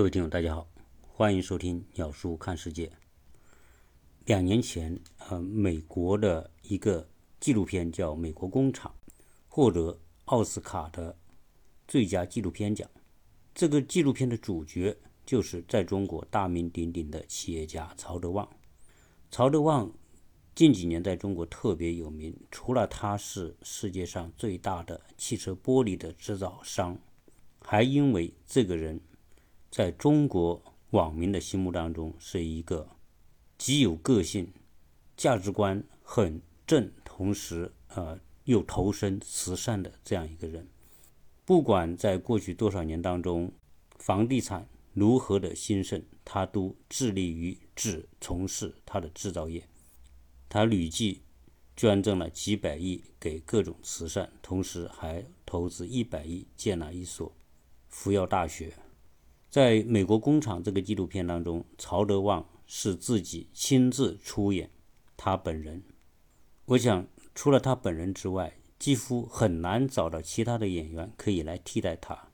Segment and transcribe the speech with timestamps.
[0.00, 0.66] 各位听友，大家好，
[1.12, 2.90] 欢迎收听鸟叔看世界。
[4.24, 7.06] 两年前，呃，美国的一个
[7.38, 8.90] 纪录片叫《美国工厂》，
[9.46, 11.14] 获得奥斯卡的
[11.86, 12.88] 最佳纪录片奖。
[13.54, 18.48] 这个纪录片的主角就是在中国大名鼎鼎的企业家曹德旺。
[19.30, 19.92] 曹德旺
[20.54, 26.98] 近几年在中国特别有名，除了他是世界上最大的汽车玻璃的制造商，
[27.60, 28.98] 还因为这个人。
[29.70, 30.60] 在中国
[30.90, 32.88] 网民的心目当中，是一个
[33.56, 34.52] 极有个性、
[35.16, 40.66] 价值观很正，同时呃又投身慈善的这样一个人。
[41.44, 43.52] 不管在过去多少年当中，
[43.98, 49.62] 房地产如何的兴盛，他都致力于只从事他的制造业。
[50.48, 51.22] 他屡计
[51.76, 57.32] 捐赠了几百亿给各种慈善，同时还投资一百亿建了一所
[57.88, 58.72] 福耀大学。
[59.50, 64.70] 在美国工厂这个纪录片当中，曹德旺是自己亲自出演
[65.16, 65.82] 他本人。
[66.66, 72.28] 我想，除了他本人之外，几乎很难找到其他的演员可以来替代他。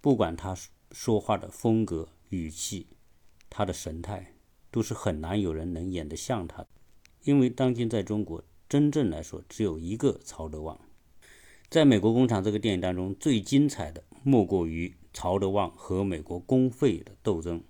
[0.00, 0.56] 不管他
[0.92, 2.86] 说话的风格、语气、
[3.50, 4.34] 他的神态，
[4.70, 6.64] 都是很难有人能演得像他。
[7.24, 10.80] 因为当今在中国，真正来说只有一个曹德旺。
[11.68, 14.94] 在美国工厂这个电影当中，最精彩的莫过于。
[15.12, 17.62] 曹德旺和美国工会的斗争，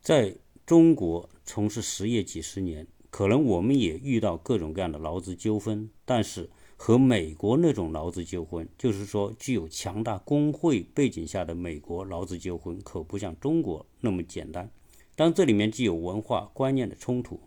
[0.00, 14.70] 在中国从事实业几十年，可能我们也遇到各种各样的劳资纠纷，但是和美国那种劳资纠纷，就是说具有强大工会背景下的美国劳资纠纷，可不像中国那么简单。
[15.16, 17.40] 当这里面既有文化观念的冲突，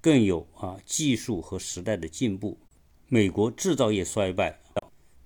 [0.00, 2.58] 更有啊技术和时代的进步。
[3.08, 4.58] 美国制造业衰败，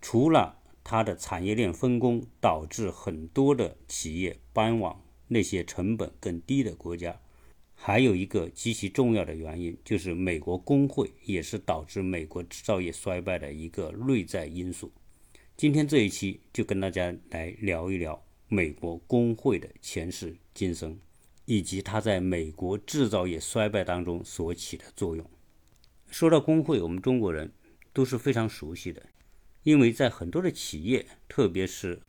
[0.02, 7.20] 除了它的产业链分工导致很多的企业搬往那些成本更低的国家，
[7.75, 14.91] 还有一个极其重要的原因，就是美国工会也是导致美国制造业衰败的一个内在因素。
[15.56, 20.99] 今天这一期就跟大家来聊一聊美国工会的前世今生，
[21.44, 25.25] 以及它在美国制造业衰败当中所起的作用。
[26.09, 27.53] 说到工会，我们中国人
[27.93, 29.00] 都是非常熟悉的。
[29.62, 32.00] 因为在很多的企业，特别是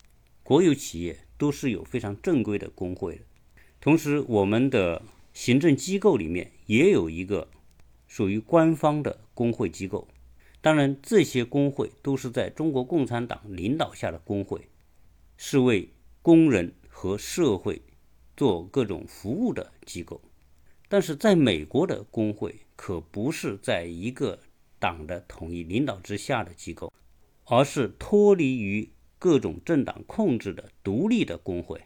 [0.43, 3.21] 国有企业，都是有非常正规的工会的。
[3.79, 5.01] 同时，我们的
[5.33, 7.49] 行政机构里面也有一个
[8.07, 10.07] 属于官方的工会机构。
[10.61, 14.69] 当然，这些工会都是在中国共产党领导下的工会，
[15.35, 15.89] 是为
[16.21, 17.81] 工人和社会
[18.37, 20.21] 做各种服务的机构。
[20.87, 24.39] 但是，在美国的工会可不是在一个
[24.77, 26.93] 党的统一领导之下的机构。
[27.51, 28.89] 而是脱离于
[29.19, 31.81] 各种政党控制的独立的工会，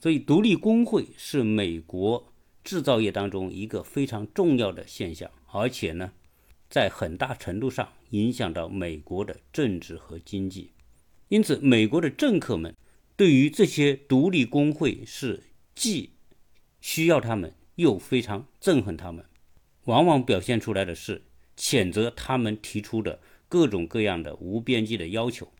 [0.00, 2.32] 所以独立工会是美国
[2.64, 6.10] 制造业当中一个非常重要的现象，而且呢，
[6.68, 10.72] 在很大程度上影响到美国的政治和经济。
[11.28, 12.74] 因此，美国的政客们
[13.16, 15.44] 对于这些独立工会是
[15.76, 16.10] 既
[16.80, 19.24] 需要他们，又非常憎恨他们，
[19.84, 21.22] 往往表现出来的是
[21.56, 23.20] 谴责他们提出的。
[23.48, 25.50] 各种各样的无边际的要求，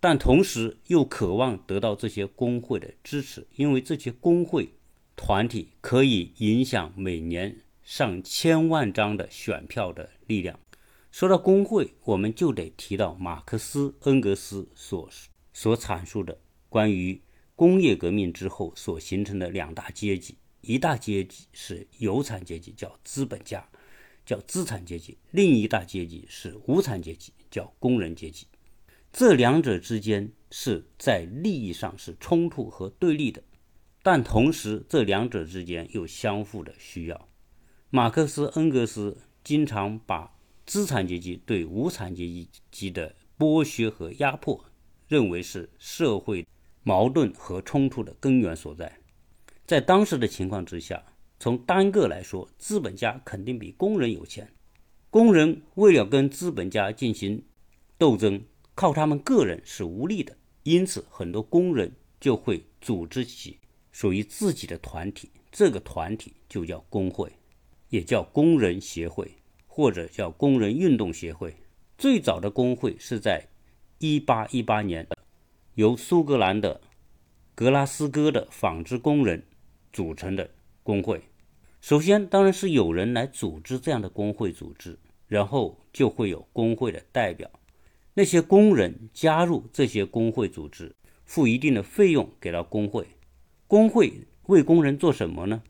[0.00, 4.70] 但同时又渴望得到这些工会的支持，因为这些工会
[5.14, 10.58] 团体可以影响每年上千万张的选票的力量。
[11.12, 15.08] 说到工会，我们就得提到马克思、恩格斯所
[15.52, 17.20] 所阐述的关于
[17.54, 23.66] 工业革命之后所形成的两大阶级：一大阶级是有产阶级，叫资本家。
[24.26, 28.48] 叫资产阶级，另一大阶级是无产阶级，叫工人阶级。
[29.12, 33.42] 这两者之间是在利益上是冲突和对立的，
[34.02, 37.28] 但同时这两者之间又相互的需要。
[37.88, 40.36] 马克思、恩格斯经常把
[40.66, 42.26] 资产阶级对无产阶
[42.72, 44.64] 级的剥削和压迫，
[45.06, 46.44] 认为是社会
[46.82, 48.98] 矛盾和冲突的根源所在。
[49.64, 51.04] 在当时的情况之下。
[51.46, 54.52] 从单个来说，资本家肯定比工人有钱。
[55.10, 57.40] 工人为了跟资本家进行
[57.96, 58.42] 斗争，
[58.74, 63.60] 靠他们个人是无力的，因此很多工人就会组织起
[63.92, 67.32] 属于自己的团体，这个团体就叫工会，
[67.90, 69.30] 也叫工人协会，
[69.68, 71.54] 或者叫工人运动协会。
[71.96, 73.46] 最早的工会是在
[74.00, 75.06] 1818年
[75.76, 76.80] 由苏格兰的
[77.54, 79.46] 格拉斯哥的纺织工人
[79.92, 80.50] 组成的。
[80.82, 81.20] 工会，
[81.80, 87.48] 首先当然是有人来组织这样的工会组织，然后就会有工会的代表，
[88.14, 90.94] 那些工人加入这些工会组织，
[91.24, 93.06] 付一定的费用给到工会，
[93.68, 95.62] 工会为工人做什么呢？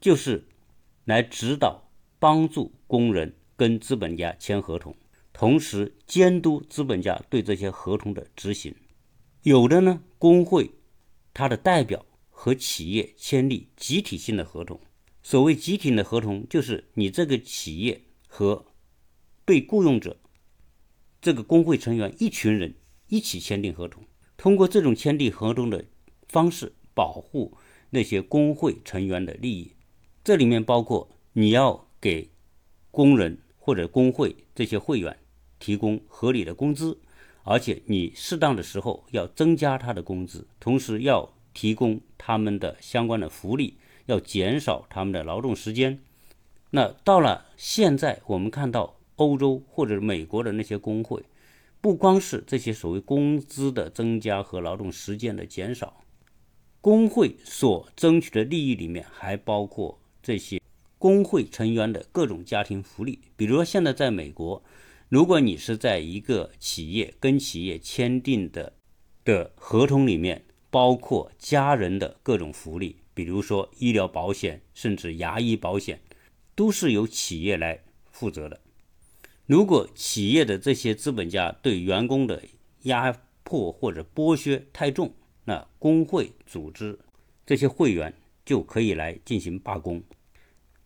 [0.00, 0.46] 就是
[1.04, 4.94] 来指导、帮助工人跟资本家签合同，
[5.32, 8.74] 同时监督资本家对这些合同的执行。
[9.42, 10.70] 有的呢，工会
[11.34, 14.80] 它的代表和企业签订集体性的合同。
[15.22, 18.66] 所谓集体的合同，就是你这个企业和
[19.44, 20.16] 被雇佣者
[21.20, 22.74] 这个工会成员一群人
[23.08, 24.04] 一起签订合同，
[24.36, 25.84] 通过这种签订合同的
[26.28, 27.56] 方式保护
[27.90, 29.72] 那些工会成员的利益。
[30.24, 32.30] 这里面包括你要给
[32.90, 35.18] 工人或者工会这些会员
[35.58, 36.98] 提供合理的工资，
[37.42, 43.76] 而且你适当的时候要增加他的工资，同时要提供他们的相关的福利。
[44.10, 46.00] 要减少他们的劳动时间。
[46.72, 51.22] 那到了现在，我们看到欧洲或者美国的那些工会，
[51.80, 56.04] 不光是这些所谓工资的增加和劳动时间的减少，
[56.80, 60.60] 工会所争取的利益里面还包括这些
[60.98, 63.20] 工会成员的各种家庭福利。
[63.36, 64.62] 比如说，现在在美国，
[65.08, 68.74] 如果你是在一个企业跟企业签订的
[69.24, 72.96] 的合同里面，包括家人的各种福利。
[73.20, 76.00] 比如说医疗保险，甚至牙医保险，
[76.54, 77.78] 都是由企业来
[78.10, 78.58] 负责的。
[79.44, 82.42] 如果企业的这些资本家对员工的
[82.84, 83.14] 压
[83.44, 85.12] 迫或者剥削太重，
[85.44, 86.98] 那工会组织
[87.44, 90.02] 这些会员就可以来进行罢工。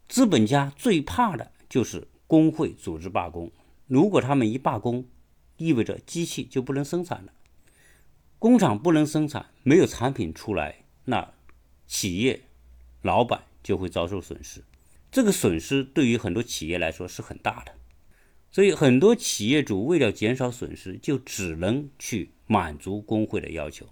[0.08, 3.48] 资本家最怕的就是工会组织罢工。
[3.86, 5.06] 如果他们一罢工，
[5.56, 7.32] 意味着机器就不能生产了，
[8.40, 11.33] 工厂不能生产，没有产品出来，那。
[11.86, 12.40] 企业
[13.02, 14.62] 老板就会遭受损失，
[15.10, 17.72] 这个损失对于很多企业来说是很大的，
[18.50, 23.86] 所以很多企业主为了减少损失，就只能去满足工会的要求。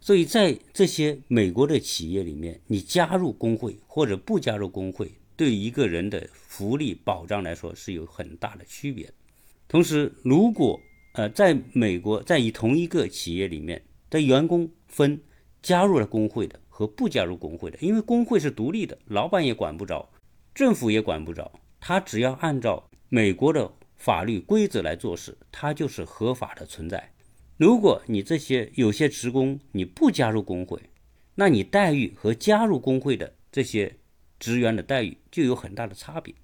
[0.00, 9.12] 所以在这些美国的企业里面，你加入工会或者不加入工会，对一个人的福利保障来说是有很大的区别。
[9.68, 10.80] 同时，如果
[11.12, 15.20] 呃在美国在以同一个企业里面的员工分
[15.62, 16.60] 加入了工会的。
[16.76, 20.06] 和不加入工会的，因为工会是独立的，老板也管不着，
[20.54, 21.50] 政府也管不着，
[21.80, 27.10] 他只要按照美国的法律规则来做事，他就是合法的存在。
[27.56, 30.78] 如果你这些有些职工你不加入工会，
[31.34, 33.96] 那你待遇和加入工会的这些
[34.38, 36.34] 职员的待遇就有很大的差别。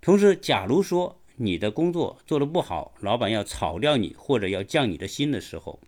[0.00, 5.78] 同时，假如说你的工作做得不好，老板要炒掉你或者要降你的薪的时候，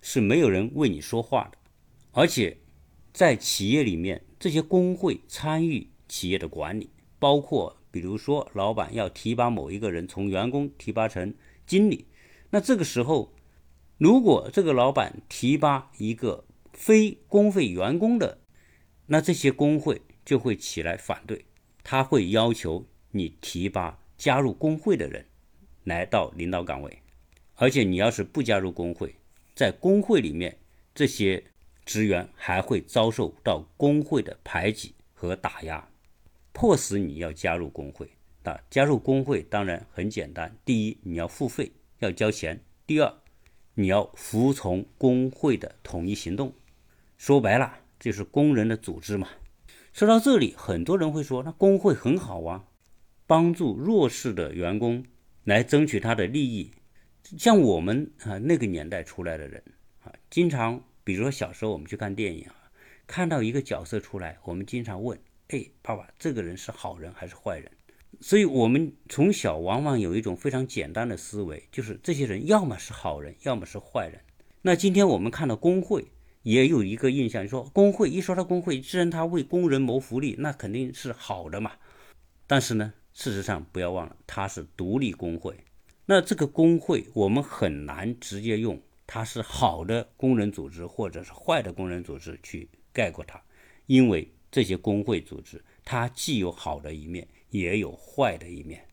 [0.00, 1.58] 是没有人为你说话的，
[2.12, 2.56] 而且。
[3.16, 11.32] 在企业里面，这些工会参与企业的管理，包括比如说，老板要提拔某一个人，从员工提拔成
[11.66, 12.04] 经理，
[12.50, 13.32] 那这个时候，
[13.96, 18.38] 如果这个老板提拔一个非工会员工的，
[19.06, 21.46] 那这些工会就会起来反对，
[21.82, 25.24] 他会要求你提拔加入工会的人
[25.84, 26.98] 来到领导岗位，
[27.54, 29.14] 而且你要是不加入工会，
[29.54, 30.58] 在工会里面
[30.94, 31.42] 这些。
[31.86, 35.88] 职员还会遭受到工会的排挤和打压，
[36.52, 38.10] 迫使你要加入工会。
[38.42, 42.56] 那，加入工会当然很简单：第一，你要付费，要交钱；
[42.86, 43.14] 第二，
[43.74, 46.52] 你要服从工会的统一行动。
[47.16, 49.28] 说白了，就是工人的组织嘛。
[49.92, 52.64] 说到这里，很多人会说：“那工会很好啊，
[53.26, 55.04] 帮助弱势的员工
[55.44, 56.72] 来争取他的利益。”
[57.38, 59.62] 像我们啊那个年代出来的人
[60.02, 60.82] 啊，经常。
[61.06, 62.54] 比如说小时候我们去看电影啊，
[63.06, 65.16] 看到一个角色出来，我们经常问：
[65.50, 67.70] 哎，爸爸，这个人是好人还是坏人？
[68.20, 74.20] 所以，我们从小往往有一种非常简单的思维，就是这些人要么是好人，要么是坏人。
[74.62, 76.04] 那今天我们看到工会，
[76.42, 81.70] 也有一个印象，说工会一说到工会，既然他为工人谋福利，那肯定是好的嘛。
[82.48, 85.54] 但是呢，事实上不要忘了，它是独立工会。
[86.06, 88.82] 那这个工会，我们很难直接用。
[89.06, 93.40] 它是好的工人组织，或者是坏的工人组织去概括它，
[93.86, 98.84] 因为这些工会组织，它既有好的一面，也有坏的一面。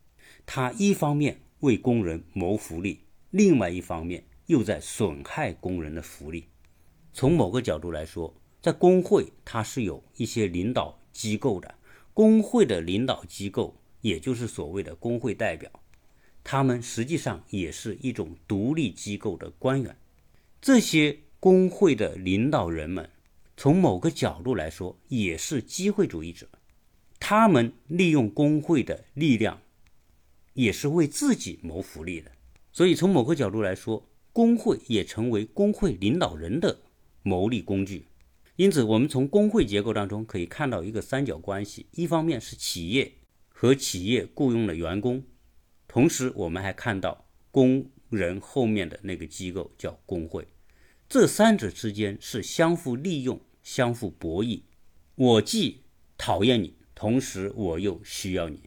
[0.45, 2.99] 它一方面为工人谋福利，
[3.31, 6.47] 另外一方面又在损害工人的福利。
[7.13, 11.75] 从某个角度来说，在工会它是有一些领导机构的，
[12.13, 15.71] 工会的领导机构，也就是所谓的工会代表，
[16.43, 19.95] 他们实际上也是一种独立机构的官员。
[20.63, 23.09] 这些工会的领导人们，
[23.57, 26.47] 从某个角度来说，也是机会主义者。
[27.19, 29.61] 他们利用工会的力量，
[30.53, 32.31] 也是为自己谋福利的。
[32.71, 36.79] 所以，从某个角度来说，工会也成为工会领导人的
[37.23, 38.05] 谋利工具。
[38.55, 43.11] 因此，我们从工会结构当中可以看到一个三角关系：一方面是企业
[43.49, 45.25] 和企业雇佣的员工，
[45.89, 50.47] 同时我们还看到工人后面的那个机构叫工会。
[51.13, 54.63] 这三者之间是相互利用、相互博弈。
[55.13, 55.83] 我既
[56.17, 58.59] 讨厌你，同时我又需要你，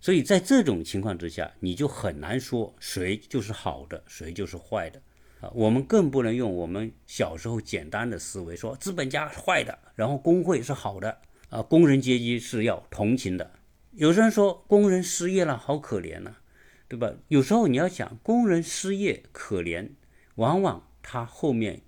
[0.00, 5.02] 所以在这种情况之下，你就很难说谁就是好的，谁就是坏的。
[5.42, 11.18] 啊，我们更不能用我们小时候简单的思维说资本家是坏的，然后工会是好的
[11.50, 13.50] 啊，工人阶级是要同情的。
[13.92, 16.36] 有些人说工人失业了，好可怜呐，
[16.88, 17.12] 对吧？
[17.28, 19.90] 有时候你要想，工人失业可怜，
[20.36, 21.82] 往往他后面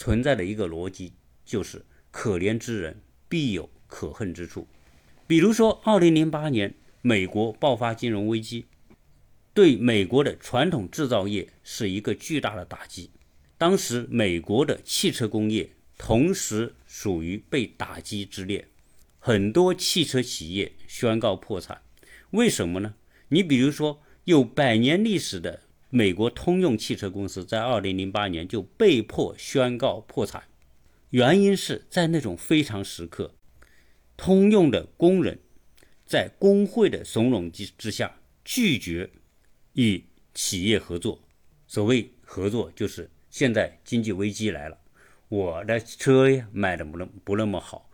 [0.00, 1.12] 存在的一个逻辑
[1.44, 4.66] 就是可怜之人必有可恨之处。
[5.26, 8.64] 比如说，二零零八年美国爆发金融危机。
[9.52, 13.10] 对美国的传统制造业是一个巨大的打击。
[13.58, 18.66] 当时，美国的汽车工业同时属于被打击之列，
[19.18, 21.82] 很多汽车企业宣告破产。
[22.30, 22.94] 为什么呢？
[23.28, 30.44] 你比如说，有百年历史的美国通用汽车公司在2008年就被迫宣告破产，
[31.10, 33.34] 原因是在那种非常时刻，
[34.16, 35.40] 通用的工人
[36.06, 39.10] 在工会的怂恿之之下拒绝。
[39.74, 40.04] 与
[40.34, 41.22] 企业合作，
[41.68, 44.76] 所谓合作就是现在经济危机来了，
[45.28, 47.88] 我的车卖的不那不那么好，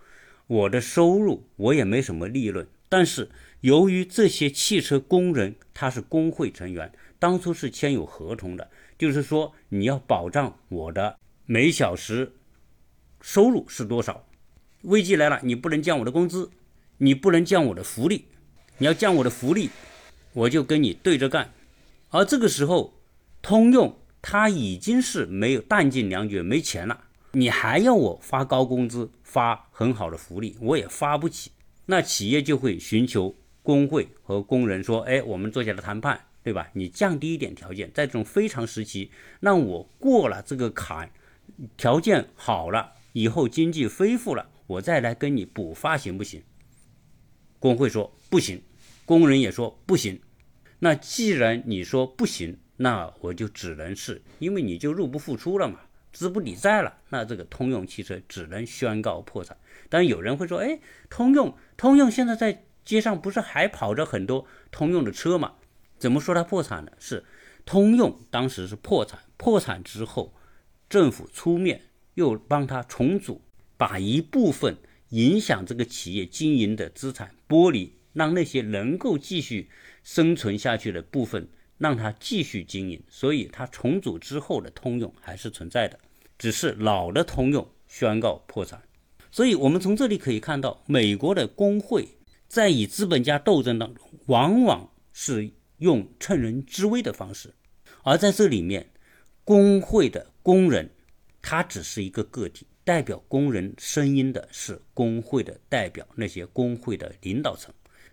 [0.46, 12.32] 我的收入我也没什么利润，但是由于这些汽车工人他是工会成员，当初是签有合同的，就是说你要保障我的每小时
[13.20, 14.26] 收入是多少，
[14.82, 16.50] 危机来了你不能降我的工资，
[16.98, 18.26] 你不能降我的福利，
[18.78, 19.70] 你要降我的福利，
[20.32, 21.52] 我就跟你对着干。
[22.10, 22.94] 而这个时候，
[23.42, 27.04] 通用它已经是没有弹尽粮绝，没钱了。
[27.32, 31.50] 你还要我发高工资、发很好的福利，我也发不起。
[31.84, 36.70] 那企业就会寻求工会和工人说：“哎，我们坐下来谈判，对吧？
[36.74, 39.10] 你降低一点条件，在这种非常时期，
[39.40, 41.10] 让我过了这个坎，
[41.76, 46.44] 条件好了以后，经济恢复了，我再来跟你补发，行不行？”
[47.58, 48.62] 工会说不行，
[49.04, 50.20] 工人也说不行。
[50.78, 55.80] 那既然你说不行，那我就只能是因为你就入不敷出了嘛，
[56.12, 59.56] 资不抵债了，那这个通用汽车只能宣告破产。
[59.88, 60.78] 但有人会说，哎，
[61.10, 65.54] 通用，通用现在在街上不是还跑着很多通用的车吗？
[65.98, 66.92] 怎么说它破产了？
[66.98, 67.24] 是
[67.64, 70.34] 通用当时是破产，破产之后，
[70.88, 71.82] 政府出面
[72.14, 73.42] 又帮他重组，
[73.76, 74.76] 把一部分
[75.10, 79.68] 影响这个企业经营的资产剥离，让那些能够继续。
[80.08, 81.48] 生存下去的部分，
[81.78, 85.98] 让它继续经营，所以它重组之后的通用还是存在的，
[86.38, 88.80] 只是老的通用宣告破产。
[89.32, 92.06] 所以，我们从这里可以看到，美国的工会
[92.46, 97.54] 在与资本家斗争当中，往往是用趁人之危的方式，
[98.02, 98.90] 而在这里面，
[99.44, 100.90] 工会的工人
[101.42, 107.72] 他只是一个个体，代表工人声音的是工会的代表，那些工会的领导层。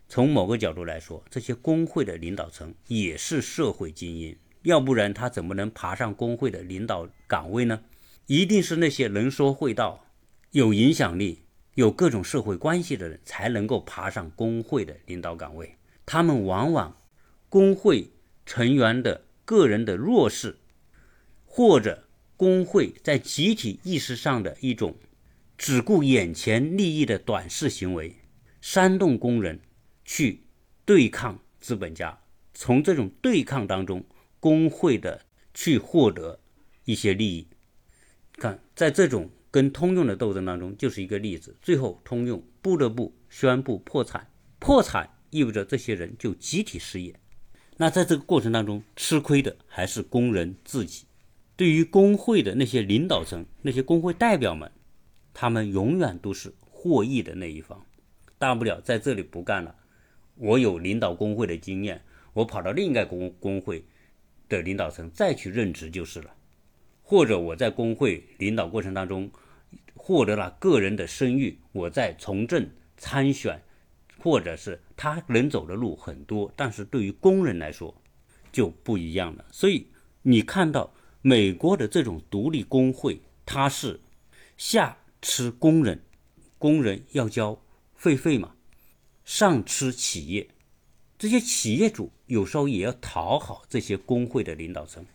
[0.10, 7.82] 从某个角度来说，这些工会的领导层也是社会精英，要不然他怎么能爬上工会的领导岗位呢？
[8.28, 10.06] 一定是那些能说会道、
[10.52, 11.44] 有影响力、
[11.76, 15.76] 有各种社会关系的人才能够爬上工会的领导岗位。
[16.06, 16.96] 他们往往
[17.54, 18.10] 工会
[18.48, 20.58] 成员的个人的弱势，
[21.46, 24.96] 或者工会在集体意识上的一种
[25.56, 28.16] 只顾眼前利益的短视行为，
[28.60, 29.60] 煽动工人。
[30.04, 30.48] 去
[30.84, 32.24] 对抗资本家，
[32.56, 34.04] 从这种对抗当中，
[34.40, 35.22] 工会的
[35.54, 36.40] 去获得
[36.86, 37.48] 一些利益。
[38.32, 41.56] 看，在这种跟通用的斗争当中，就是一个例子。
[41.62, 47.20] 最后，通用不得不宣布破产，破产意味着这些人就集体失业。
[47.78, 51.06] 那在这个过程当中，吃亏的还是工人自己。
[51.56, 54.72] 对于工会的那些领导层、那些工会代表们，
[55.34, 57.86] 他们永远都是获益的那一方。
[58.38, 59.76] 大不了在这里不干了。
[60.36, 62.02] 我有领导工会的经验，
[62.34, 63.86] 我跑到另一个工工会
[64.50, 66.34] 的领导层再去任职就是了。
[67.02, 69.30] 或者我在工会领导过程当中
[69.94, 73.62] 获得了个人的声誉，我再从政参选，
[74.24, 77.94] 或者是他能走的路很多，但是对于工人来说
[78.54, 79.44] 就不一样了。
[79.52, 79.86] 所以
[80.22, 84.00] 你看到美国的这种独立工会，它是
[84.56, 86.02] 下吃工人，
[86.58, 87.62] 工人要交
[87.96, 88.54] 会费嘛。
[89.26, 90.48] 上吃企业，
[91.18, 95.06] 这些企业主有时候也要讨好这些工会的领导层，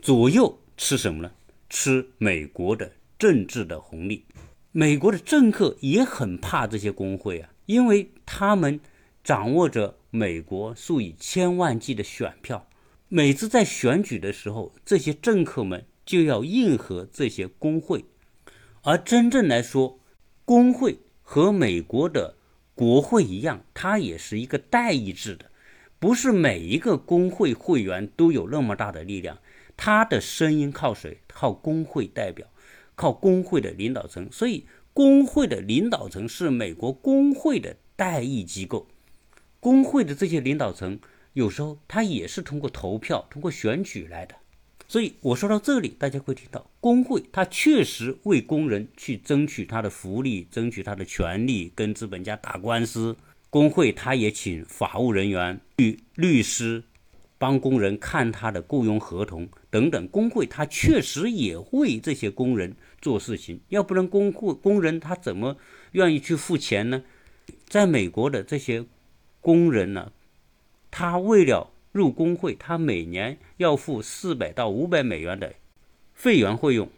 [0.00, 1.30] 左右吃什么呢？
[1.68, 4.24] 吃美国的政治的红利。
[4.72, 8.80] 美国的政客也很怕这些工会啊，因为他们
[9.22, 12.68] 掌握着美国数以千万计的选票。
[13.08, 18.04] 每次在选举的时候，这些政客们就要应和这些工会。
[18.82, 20.00] 而真正来说，
[20.44, 22.36] 工会和美国的
[22.74, 25.50] 国会一样，它也是一个代议制的，
[25.98, 29.38] 不是每一个工会会员都有那么大的力量。
[29.76, 31.20] 他的声音靠谁？
[31.28, 32.46] 靠工会代表，
[32.94, 34.28] 靠工会的领导层。
[34.32, 34.66] 所以，
[34.96, 38.88] 工会的领导层是美国工会的代议机构。
[39.60, 40.98] 工会的这些领导层，
[41.34, 44.34] 有时候他也是通过投票、通过选举来的。
[44.88, 53.14] 所以我说到这里，大家会听到工会，它确实为工人去争取他的福利，争取他的权利，跟资本家打官司。
[53.50, 56.82] 工会他也请法务人员、律律师，
[57.38, 60.08] 帮工人看他的雇佣合同等等。
[60.08, 65.56] 工会他确实也为这些工人做事情，要不然工会工人他怎么
[65.92, 67.02] 愿意去付钱呢？
[67.68, 68.84] 在美国的这些
[69.40, 70.12] 工人呢，
[70.90, 71.72] 他为了。
[71.92, 75.54] 入工会，他每年要付四百到五百美元的
[76.14, 76.90] 会员费用，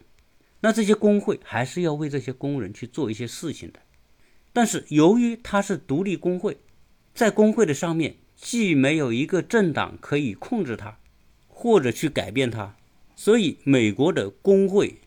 [0.59, 3.79] 那这些工会还是要为这些工人去做一些事情的。
[4.51, 6.57] 但是由于他是独立工会，
[7.13, 10.97] 在工会的上面既没有一个政党可以控制它，
[11.49, 12.73] 或者去改变它，
[13.13, 15.01] 所以美国的工会，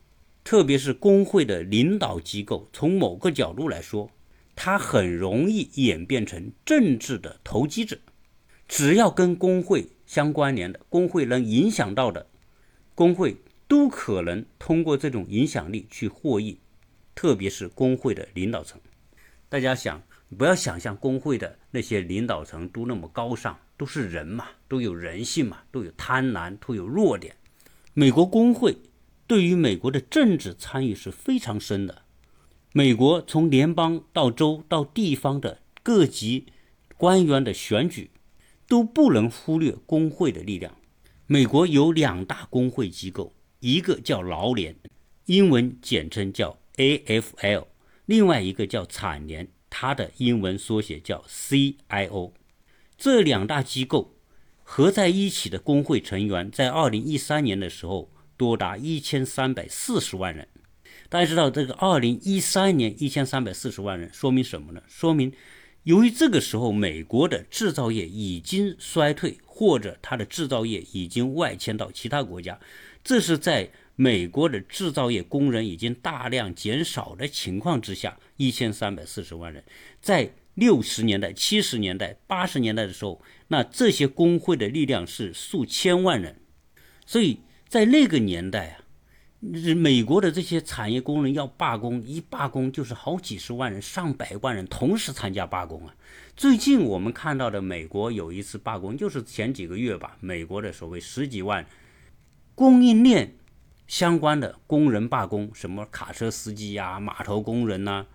[0.45, 4.11] 特别是工会的领导机构，从某个角度来说，
[4.55, 7.99] 它很容易演变成政治的投机者。
[8.69, 12.27] 只要跟工会相关联的，工会能影响到的，
[12.95, 13.37] 工会
[13.67, 16.59] 都可能通过这种影响力去获益，
[17.15, 18.79] 特别是工会的领导层。
[19.49, 27.37] 大家想，不要想象工会的那些领导层都那么高尚，都是人嘛，都有人性嘛，都有贪婪，都有弱点。
[27.95, 28.77] 美国工会
[29.27, 32.03] 对于美国的政治参与是非常深的。
[32.73, 36.47] 美国从联邦到州到地方的各级
[36.97, 38.11] 官员的选举。
[38.69, 40.75] 都不能忽略工会的力量。
[41.26, 44.75] 美国有两大工会机构，一个叫劳联，
[45.26, 47.67] 英文简称叫 AFL；
[48.06, 52.32] 另外一个叫产联，它的英文缩写叫 CIO。
[52.99, 54.15] 这两大机构
[54.63, 60.47] 合在一起的工会成员，在二零一三年的时候多达一千三百四十万人。
[61.08, 64.82] 大家知道，这个二零一三年一千三百四十万人，说明什么呢？
[64.87, 65.32] 说明。
[65.84, 72.58] 由于这个时候美国的制造业已经衰退，或者它的制造业已经外迁到其他国家，
[73.02, 79.64] 这是在美国的制造业工人已经大量减少的情况之下，一千三百四十万人，
[80.00, 86.36] 在六十年代、七十年代、八十年代的时候，那这些工会的力量是数千万人，
[87.04, 88.81] 所以在那个年代啊。
[89.45, 95.97] 美国的这些产业工人要罢工，一罢工就是好几十万人、上百万人同时参加罢工啊！
[96.37, 101.67] 最近我们看到的美国有一次罢工，就是前几个月吧，美国的所谓十几万
[102.55, 103.35] 供应链
[103.89, 108.07] 相关的工人罢工，什么卡车司机呀、码头工人呐，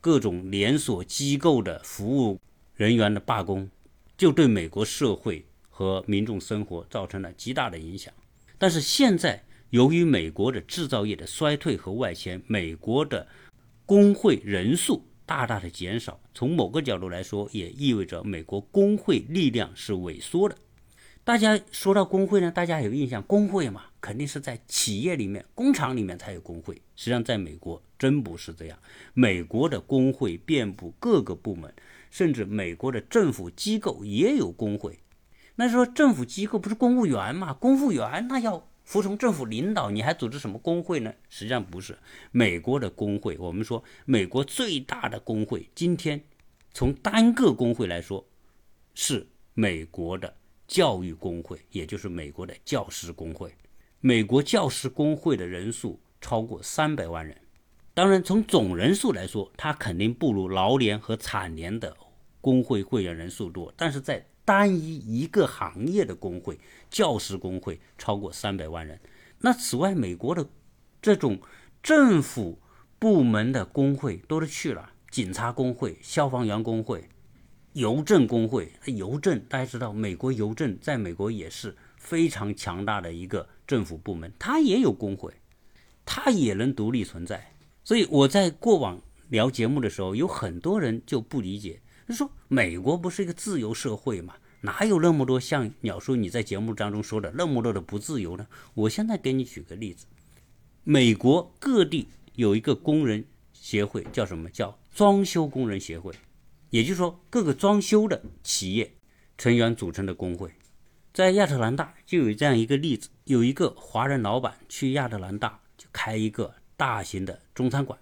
[0.00, 2.40] 各种连锁机构的服务
[2.74, 3.70] 人员的罢工，
[4.18, 8.12] 就对美国社会和民众生活造成了极大的影响。
[8.58, 9.43] 但是现在，
[9.74, 13.26] 由于美国的制造业的衰退和外迁，美国的
[13.84, 16.20] 工会人数大大的减少。
[16.32, 20.56] 从某个角度来说，也意味着美国工会力量是萎缩的。
[21.24, 26.76] 大家说到工会呢，大家有印象，工会嘛，肯定是在企业里面、工厂里面才有工会。
[26.94, 28.78] 实际上，在美国真不是这样。
[29.12, 31.74] 美国的工会遍布各个部门，
[32.12, 35.00] 甚至美国的政府机构也有工会。
[35.56, 37.52] 那说政府机构不是公务员嘛？
[37.52, 38.68] 公务员那要。
[38.84, 41.12] 服从政府领导，你还组织什么工会呢？
[41.28, 41.98] 实际上不是。
[42.30, 46.22] 美国的工会，我们说美国最大的工会，今天
[46.72, 48.24] 从单个工会来说，
[48.94, 50.32] 是美国的
[50.68, 53.52] 教育工会，也就是美国的教师工会。
[54.00, 57.34] 美国教师工会的人数超过三百万人。
[57.94, 61.96] 当然，从总人数来说，它肯定不如劳联和产联的
[62.40, 63.72] 工会会员人数多。
[63.76, 66.58] 但是在单一一个行业的工会，
[66.90, 69.00] 教师工会超过三百万人。
[69.38, 70.46] 那此外，美国的
[71.00, 71.40] 这种
[71.82, 72.58] 政府
[72.98, 77.08] 部门的工会多了去了，警察工会、消防员工会、
[77.72, 78.72] 邮政工会。
[78.86, 85.32] 邮政大家知道，美国邮政在美国也是非常强大的一个政府部门，它也有工会，
[86.04, 87.54] 它也能独立存在。
[87.82, 91.80] 所以我在过往聊节目的时候，有很多人就不理解。
[92.06, 94.34] 就说美国不是一个自由社会吗？
[94.60, 98.46] 哪有那么多像鸟叔你在节目当中说的那么多的不自由呢？
[98.74, 100.06] 我现在给你举个例子，
[100.84, 104.48] 美国各地有一个工人协会叫什么？
[104.50, 106.12] 叫装修工人协会。
[106.70, 108.96] 也就是说，各个装修的企业
[109.38, 110.50] 成员组成的工会。
[111.12, 117.98] 在亚特兰大就有这样一个例子：有一个华人老板去亚特兰大就开一个大型的中餐馆。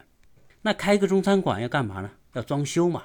[0.63, 2.11] 那开一个中餐馆要干嘛呢？
[2.33, 3.03] 要装修嘛。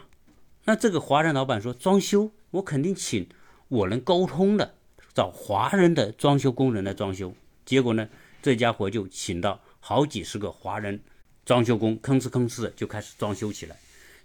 [0.68, 3.30] 那这个华人老板说：“装修，我肯定请
[3.70, 4.76] 我能沟通的，
[5.14, 7.34] 找华人的装修工人来装修。”
[7.66, 8.10] 结果呢，
[8.42, 11.02] 这家伙就请到好几十个华人
[11.46, 13.78] 装修工，吭哧吭哧的就开始装修起来。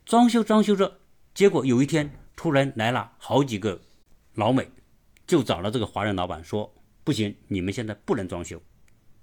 [0.05, 0.99] 装修装修着，
[1.33, 3.81] 结果有一天突然来了好几个
[4.35, 4.69] 老美，
[5.29, 6.75] 就找了这个华人老板说
[7.05, 8.61] ：“不行，你们现在不能装修。”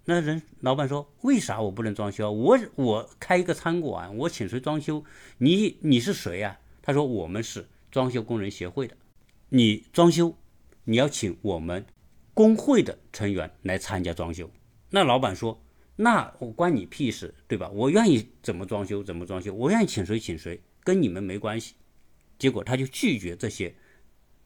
[0.06, 2.32] 那人老板说：“为啥我不能装修？
[2.32, 5.04] 我我开一个餐馆，我请谁装修？
[5.40, 6.58] 你你是谁呀？”
[6.90, 8.98] 他说：“我们是装修工人协会的，
[9.50, 10.36] 你装修，
[10.86, 11.86] 你要请我们。”
[12.34, 14.50] 工会的成员来参加装修，
[14.90, 15.62] 那老板说
[15.98, 17.70] ：“那我关你屁事，对吧？
[17.70, 21.76] 我愿意怎么装修怎么装修，我愿意请谁请谁，跟你们没关系。”
[22.40, 23.76] 结果他就拒绝这些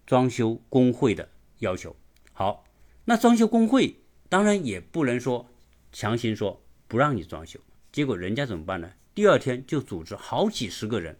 [0.05, 1.29] 装修工会的
[1.59, 1.95] 要求。
[2.33, 2.65] 好，
[3.05, 5.47] 那装修工会当然也不能说
[5.93, 7.57] 强行说不让你装修。
[7.93, 8.91] 结果人家怎么办呢？
[9.15, 11.17] 第二天就组织好几十个人，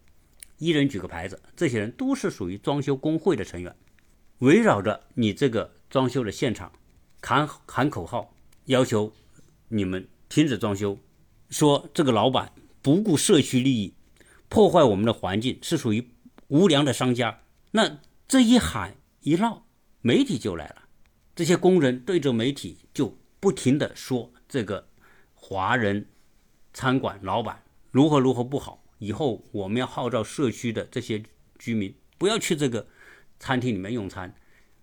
[0.58, 3.76] 一人举个牌子，这些人都是属于装修工会的成员，
[4.40, 5.74] 围绕着你这个。
[5.94, 6.72] 装修的现场，
[7.22, 8.34] 喊喊口号，
[8.66, 9.14] 要求
[9.68, 10.98] 你们停止装修，
[11.52, 13.94] 说这个老板不顾社区利益，
[14.50, 16.10] 破坏我们的环境，是属于
[16.48, 17.42] 无良的商家。
[17.74, 19.68] 那这一喊一闹，
[20.02, 20.86] 媒体就来了，
[21.36, 24.90] 这些工人对着媒体就不停的说这个
[25.36, 26.08] 华人
[26.74, 27.62] 餐馆老板
[27.92, 31.22] 如何如何不好，以后我们要号召社区的这些
[31.60, 32.88] 居民不要去这个
[33.38, 34.34] 餐厅里面用餐。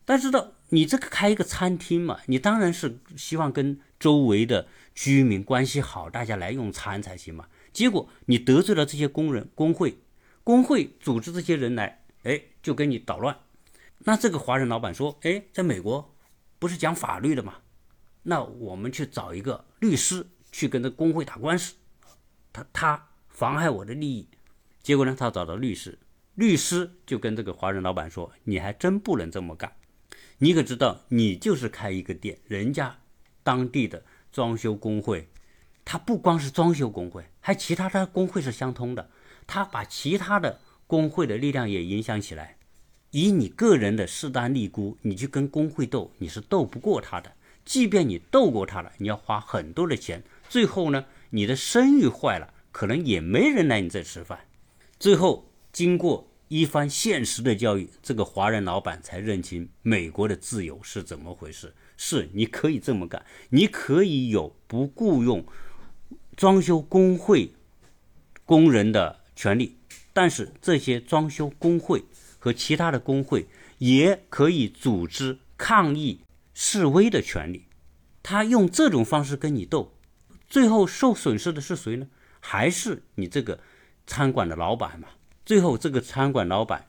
[0.05, 7.47] 但是到你这个开一个餐厅嘛，你当然是希望跟周围的居民关系好，大家来用餐才行嘛。
[7.73, 9.99] 结果你得罪了这些工人工会，
[10.43, 13.37] 工会组织这些人来，哎，就跟你捣乱。
[14.01, 16.15] 那这个华人老板说，哎，在美国
[16.59, 17.55] 不是讲法律的嘛？
[18.25, 21.75] 那我们去找一个律师去跟这工会打官司，
[22.53, 23.09] 他他
[23.41, 24.29] 妨害我的利益。
[24.83, 25.99] 结果呢，他找到律师，
[26.35, 29.73] 律师就跟这个华人老板说，你还真不能这么干。
[30.37, 32.99] 你可知道，你就是开一个店，人家
[33.43, 35.27] 当地的装修工会，
[35.87, 39.09] 他不光是装修工会，还其他的工会是相通的。
[39.47, 42.59] 他把其他的工会的力量也影响起来。
[43.11, 47.33] 以你个人的势单力孤，你去跟工会斗，你是斗不过他的。
[47.65, 54.41] 即便你斗过他了，你要花很多的钱，最后呢，你的声誉坏了，可能也没人来你这吃饭。
[54.99, 56.27] 最后经过。
[56.53, 61.73] 一番现实的教育，这个华人老板才认清美国的自由是怎么回事。
[61.97, 65.45] 是，你可以这么干，你可以有不雇佣
[66.37, 67.53] 装修工会
[68.45, 69.77] 工人的权利，
[70.13, 72.03] 但是这些装修工会
[72.41, 73.47] 和其他的工会
[73.79, 77.67] 也可以组织抗议示威的权利。
[78.25, 79.95] 他用这种方式跟你斗，
[80.49, 82.09] 最后受损失的是谁呢？
[82.41, 83.61] 还是你这个
[84.07, 85.09] 餐馆的老板嘛？
[85.47, 86.89] 最后，这个餐馆老板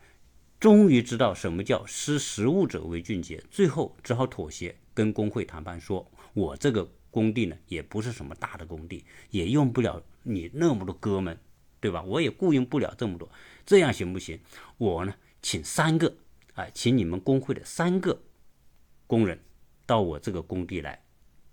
[0.60, 11.38] 终于知道什么叫识时务者为俊杰，最后只好妥协，跟工会谈判，说我这个工地呢，也不是什么大的工地，也用不了你那么多哥们，
[11.80, 12.04] 对吧？
[12.04, 13.30] 我也雇佣不了这么多，
[13.66, 14.40] 这样行不行？
[14.78, 16.16] 我呢，请三个，
[16.54, 18.22] 哎，请你们工会的三个
[19.08, 19.40] 工人
[19.86, 21.04] 到我这个工地来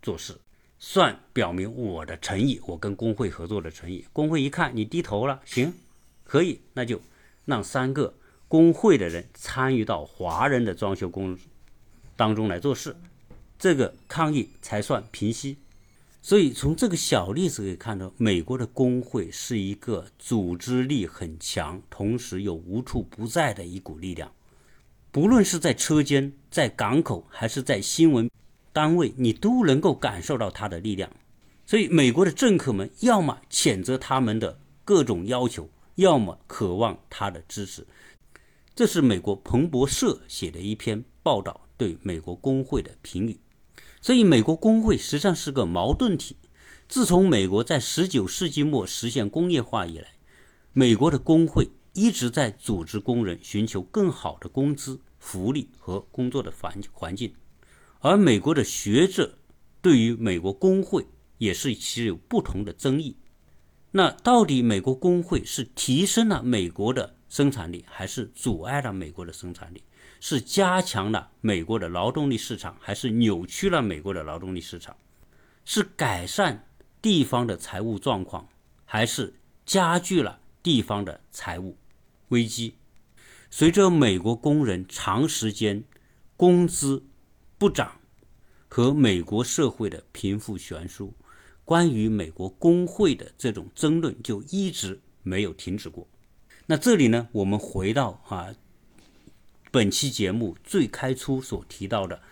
[0.03, 0.39] 做事，
[0.79, 4.05] 算表明我的诚意，我跟工会合作的诚意。
[4.12, 5.75] 工会一看你低头了，行。
[6.25, 7.01] 可以，那就
[7.47, 8.14] 让三个
[8.47, 11.38] 工会的人参与到华人的装修工
[12.17, 12.95] 当中来做事，
[13.59, 15.57] 这个抗议才算平息。
[16.21, 24.31] 所以从这个小例子可以看到，美国的工会是一个组织力很强，同时又无处不在的一股力量。
[25.11, 28.31] 不论是在车间、在港口，还是在新闻
[28.79, 31.11] 单位，你都能够感受到它的力量。
[31.67, 35.69] 所以，美国的政客们要么谴责他们的各种要求。
[35.97, 37.85] 要么渴望他的支持，
[38.73, 43.41] 这是美国彭博社写的一篇报道对美国工会的评语。
[44.01, 46.37] 所以，美国工会实际上是个矛盾体。
[46.87, 50.07] 自从美国在19世纪末实现工业化以来，
[50.73, 57.35] 美国的工会一直在组织工人寻求更好的工资、福利和工作的环环境。
[58.01, 59.39] 而美国的学者
[59.83, 61.07] 对于美国工会
[61.39, 63.17] 也是持有不同的争议。
[63.91, 69.83] 那到底美国工会是提升了美国的生产力，还是阻碍了美国的生产力？
[70.21, 74.97] 是加强了美国的劳动力市场，还是扭曲了美国的劳动力市场？
[75.65, 76.67] 是改善
[77.01, 78.49] 地方的财务状况，
[78.85, 79.35] 还是
[79.65, 81.77] 加剧了地方的财务
[82.29, 82.75] 危机。
[83.51, 85.85] 随着美国工人长时间
[86.37, 87.05] 工资
[87.59, 88.01] 不涨
[88.68, 91.12] 和美国社会的贫富悬殊，
[91.64, 96.07] 关于美国工会的这种争论就一直没有停止过。
[96.66, 98.55] 那这里呢，我们回到啊，
[99.73, 102.23] 本期节目最开初所提到的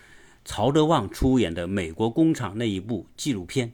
[0.45, 3.73] 曹德旺出演的《美国工厂》那一部纪录片。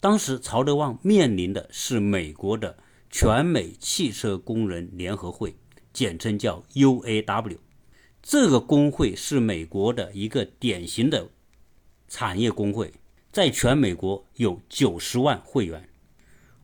[0.00, 2.78] 当时曹德旺面临的是美国的
[3.10, 5.54] 全美汽车工人联合会，
[5.92, 7.58] 简称叫 UAW。
[8.22, 11.28] 这个工会是美国的一个典型的
[12.08, 12.92] 产业工会，
[13.32, 15.88] 在全美国有九十万会员。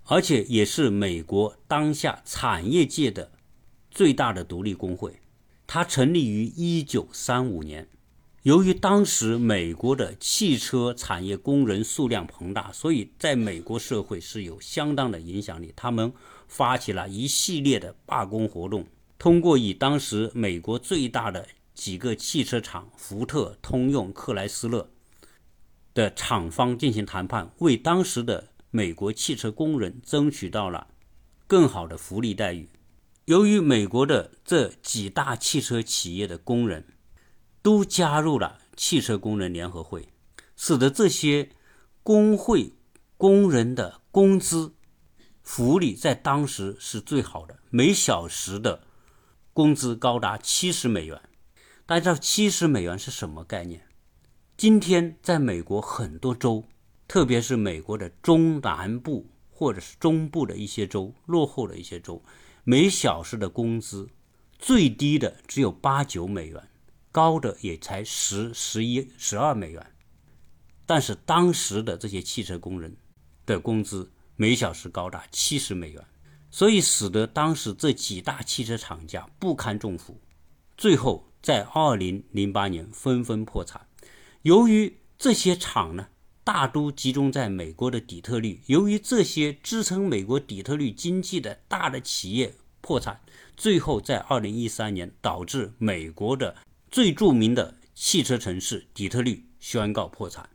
[0.08, 3.32] 而且也是美国当下产业界的
[3.90, 5.18] 最大的独立工会，
[5.66, 7.88] 它成立于一九三五年。
[8.42, 15.72] 由于当时美国的汽车产业工人数量庞大，所以在美国社会是有相当的影响力。
[15.74, 16.12] 他们
[16.46, 18.86] 发起了一系列的罢工活动，
[19.18, 24.90] 通过与当时美国最大的几个汽车厂——福特、通用、克莱斯勒
[25.94, 28.48] 的厂方进行谈判，为当时的。
[28.72, 30.88] 美国汽车工人争取到了
[31.46, 32.68] 更好的福利待遇。
[33.24, 36.84] 由于美国的这几大汽车企业的工人
[37.62, 40.10] 都加入了汽车工人联合会，
[40.56, 41.48] 使得这些
[42.02, 42.74] 工会
[43.16, 44.74] 工人的工资
[45.42, 48.82] 福利在当时是最好的，每小时的
[49.56, 51.18] 工资高达七十美元。
[51.86, 53.80] 大家知道七十美元是什么概念？
[54.54, 56.62] 今天在美国很多州。
[57.08, 62.22] 特别是美国的中南部或者是中部的一些州，落后的一些州，
[62.64, 64.10] 每小时的工资
[64.58, 66.68] 最低的只有八九美元，
[67.10, 69.94] 高的也才十、十一、十二美元。
[70.84, 72.94] 但是当时的这些汽车工人
[73.46, 76.04] 的工资每小时高达七十美元，
[76.56, 80.18] 所以使得当时这几大汽车厂家不堪重负，
[80.74, 83.86] 最后在二零零八年纷纷破产。
[84.40, 86.06] 由于这些厂呢。
[86.46, 88.62] 大都集中在美国的底特律。
[88.66, 93.20] 由于这些支撑美国底特律经济的大的企业破产，
[93.56, 96.54] 最后在二零一三年导致美国的
[96.88, 100.48] 最著名的汽车城市底特律宣告破产。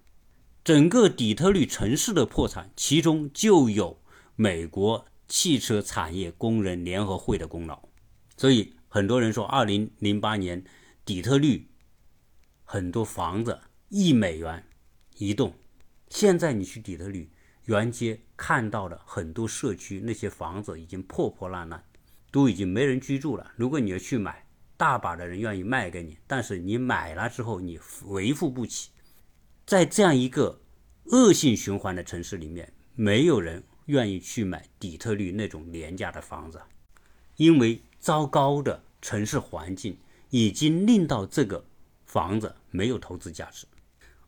[0.63, 4.01] 整个底特律城市的破产，其中就有
[4.37, 7.81] 美国汽车产业工人联合会的功劳。
[8.35, 10.61] 所以很多人说，二零零八年
[11.05, 11.69] 底特律
[12.65, 14.61] 很多房子一美元
[15.15, 15.53] 一栋。
[16.09, 17.31] 现在你去底特律
[17.63, 21.81] 原街看到的很多社区，那些房子已经破破烂烂，
[22.29, 23.53] 都已经没人居住了。
[23.55, 28.89] 如果你要去买，大把的人愿意卖给你，但是你买了之后你维护不起。
[29.65, 30.59] 在这样一个
[31.05, 36.61] 恶性循环的城市里面，没有人愿意去买底特律那种廉价的房子，
[37.35, 39.97] 因为糟糕的城市环境
[40.29, 41.65] 已经令到这个
[42.05, 43.67] 房子没有投资价值。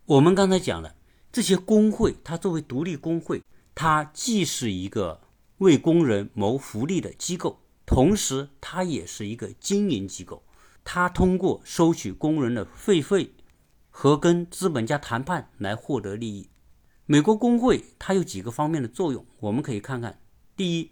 [0.06, 0.96] 我们刚才讲了。
[1.36, 3.42] 这些工会，它作为独立工会，
[3.74, 5.20] 它既是一个
[5.58, 10.44] 为工人谋福利的机构，同时它也是一个经营机构。
[10.84, 13.34] 它通过收取工人的费费
[13.90, 16.48] 和跟资本家谈判来获得利益。
[17.06, 20.20] 美国工会它有几个方面的作用，我们可以看看。
[20.56, 20.92] 第一，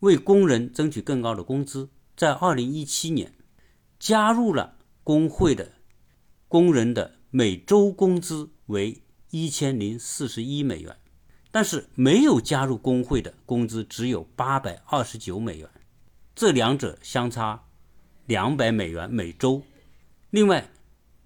[0.00, 1.88] 为工人争取更高的工资。
[2.16, 3.32] 在二零一七年，
[3.98, 5.72] 加入了工会的
[6.48, 9.02] 工人的每周工资为。
[9.30, 10.96] 一千零四十一美元，
[11.50, 15.68] 但是没有加入工会的工资只有八百二十九美元，
[16.34, 17.64] 这两者相差
[18.24, 19.62] 两百美元每周。
[20.30, 20.70] 另外，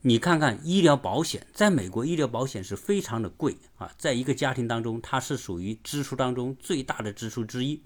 [0.02, 7.82] 你看看医疗保险，在美国医疗保险是非常的贵啊，在一个家庭当中，它是属于支出当中最大的支出之一。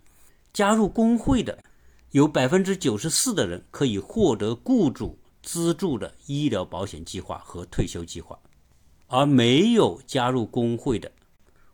[0.52, 1.58] 加入工会的
[2.12, 8.38] 有百分之九十四的人可以获得雇主资助的医疗保险计划和退休计划。
[9.08, 11.10] 而没有加入工会的，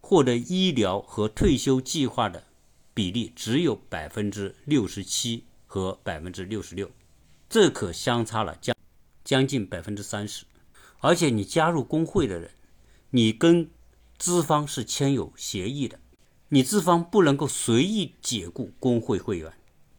[0.00, 2.44] 获得医疗和退休计划的
[2.94, 6.90] 比例只有百分之六十七和百分之六十六，
[7.50, 8.74] 这可相差了将
[9.24, 10.44] 将近百分之三十。
[11.00, 12.50] 而且你加入工会的人，
[13.10, 13.70] 你跟
[14.18, 15.98] 资方是签有协议的，
[16.48, 19.52] 你资方不能够随意解雇工会会员。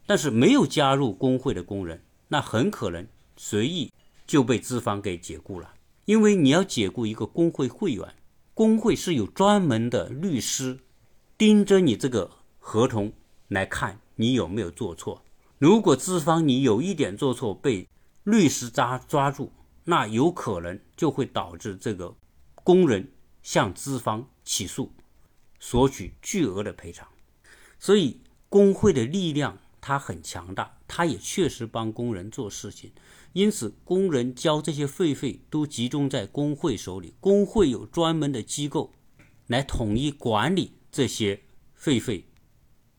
[0.06, 3.08] 但是没有加入工会的工人，那很可能
[3.38, 3.92] 随意
[4.28, 5.74] 就被资方给解雇了。
[6.06, 8.16] 因为你要解雇一个工会会员，
[8.54, 10.80] 工会是有专门的律师
[11.38, 12.30] 盯着你这个
[12.60, 13.14] 合同
[13.48, 15.24] 来看你有没有做错。
[15.58, 17.88] 如果资方你有一点做错被
[18.24, 19.52] 律师抓抓住，
[19.86, 22.16] 那有可能就会导致这个
[22.64, 24.92] 工人向资方起诉，
[25.60, 27.08] 索取巨额的赔偿。
[27.80, 32.92] 所以，工会的力量它很强大，它也确实帮工人做事情，
[33.34, 38.94] 因此工人交这些费费都集中在工会手里，工会有专门的机构
[39.48, 41.42] 来统一管理这些
[41.74, 42.28] 费费，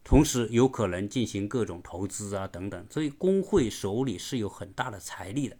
[0.04, 5.56] 同时有可能进行各种投资啊等等，所以工会手里是有很大的财力的。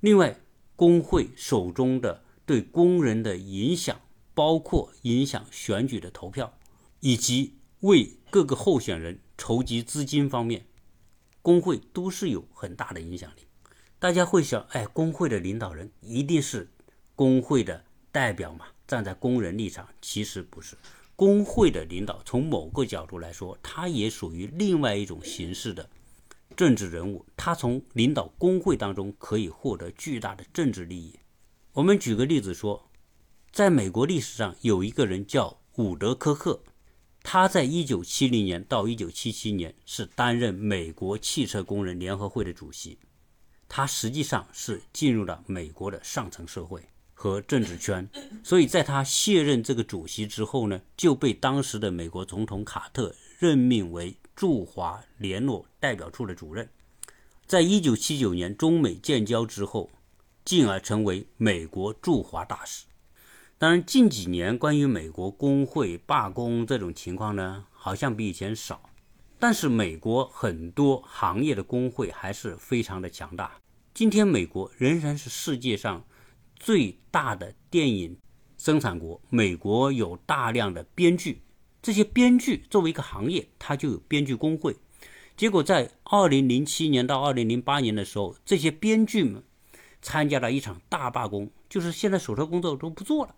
[0.00, 0.40] 另外，
[0.76, 4.00] 工会手中的对工人的影响，
[4.34, 6.56] 包括影响选举的投票，
[7.00, 10.66] 以及为各个候选人筹集资金方面，
[11.42, 13.42] 工会都是有很大的影响力。
[13.98, 16.70] 大家会想，哎，工会的领导人一定是
[17.14, 18.66] 工会的代表嘛？
[18.86, 20.76] 站在工人立场，其实不是。
[21.16, 25.88] 工会的领导从某个角度来说，他也属于另外一种形式的。
[26.56, 31.18] 政治人物，他从领导工会当中可以获得巨大的政治利益。
[31.72, 32.88] 我们举个例子说，
[33.50, 36.62] 在美国历史上有一个人叫伍德科克，
[37.22, 42.98] 他在1970年到1977年是担任美国汽车工人联合会的主席。
[43.68, 46.80] 他实际上是进入了美国的上层社会
[47.14, 48.06] 和政治圈，
[48.42, 54.14] 所以在他卸任这个主席之后呢，就被当时的美国总统卡特任命为。
[54.36, 56.68] 驻华联络代表处的主任，
[57.46, 59.92] 在一九七九年中美建交之后，
[60.44, 62.86] 进而成为美国驻华大使。
[63.58, 68.90] 当然，近几年关于美国工会罢工这种情况呢，好像比以前少，
[69.38, 73.60] 但是美国很多行业的工会还是非常的强大。
[73.94, 76.04] 今天，美国仍然是世界上
[76.56, 78.16] 最大的电影
[78.58, 81.42] 生产国，美国有大量的编剧。
[81.82, 84.76] 这些编剧作为一个行业，它就有编剧工会。
[85.36, 89.42] 结果在二零零七年到二零零八年的时候，这些编剧们
[90.00, 93.34] 参加了一场大罢工，就是现在手头工作都不做了，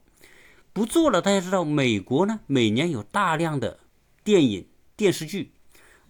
[0.73, 1.21] 不做了。
[1.21, 3.81] 大家知道，美国呢每年有大量的
[4.23, 5.53] 电影电视剧，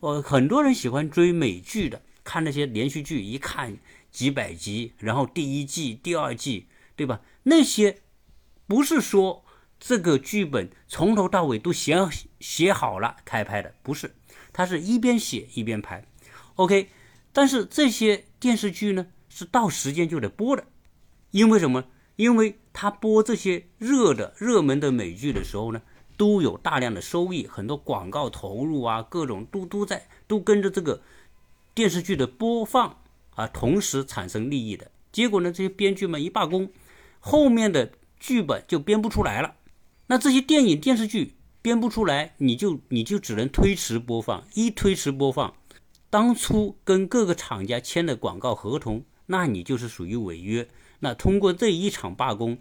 [0.01, 3.79] 呃，很多人喜欢追美剧的，看那些连续剧，一看
[4.11, 7.21] 几百集，然后第一季、第二季，对吧？
[7.45, 8.03] 那些
[8.67, 9.45] 不是说。
[9.79, 11.95] 这个剧本从头到尾都写
[12.41, 14.15] 写好了开拍的，不是，
[14.51, 16.03] 他是一边写一边拍
[16.55, 16.89] ，OK。
[17.31, 20.65] 但是这些电视剧呢，是到时间就得播的，
[21.31, 21.85] 因为什么？
[22.17, 25.83] 因为他播这些热的热门的美剧的时候呢，
[26.17, 31.03] 都有大量的收益，很多广告投入啊，各种都都在都跟着这个
[31.75, 32.99] 电视剧的播放
[33.35, 34.91] 啊，同时产生利益的。
[35.13, 36.73] 结果呢，这些编剧们一罢工，
[37.29, 39.57] 后面的剧本就编不出来了。
[40.07, 44.45] 那这些电影电视剧编不出来，你就你就只能推迟播放。
[44.55, 45.53] 一推迟播放，
[46.09, 50.69] 当初跟各个厂家签的广告合同，那你就是属于违约。
[51.01, 52.59] 那通过这一场罢工，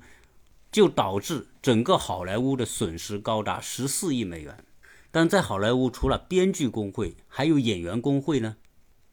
[0.71, 4.65] 就导致整个好莱坞的损失高达十四亿美元。
[5.11, 8.55] 但在好莱坞，除了编剧工会，还有演员工会呢，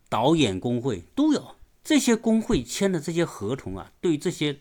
[0.09, 1.57] 导演工会都有。
[1.85, 4.61] 这些工会签的这些合同啊，对这些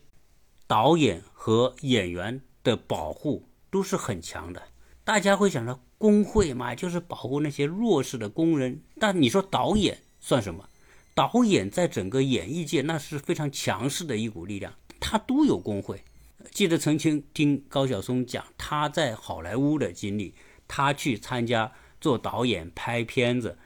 [0.72, 3.44] 导演和演员的保护。
[3.70, 4.62] 都是很强的，
[5.06, 8.82] 大家会想到工会嘛，就是保护那些弱势的工人。
[9.00, 10.66] 但你说导演算什么？
[11.14, 16.04] 导演在整个演艺界那是非常强势的一股力量，他都有工会。
[16.52, 20.34] 记得曾经听高晓松讲他在好莱坞的经历，
[20.68, 23.58] 他去参加做导演拍片子，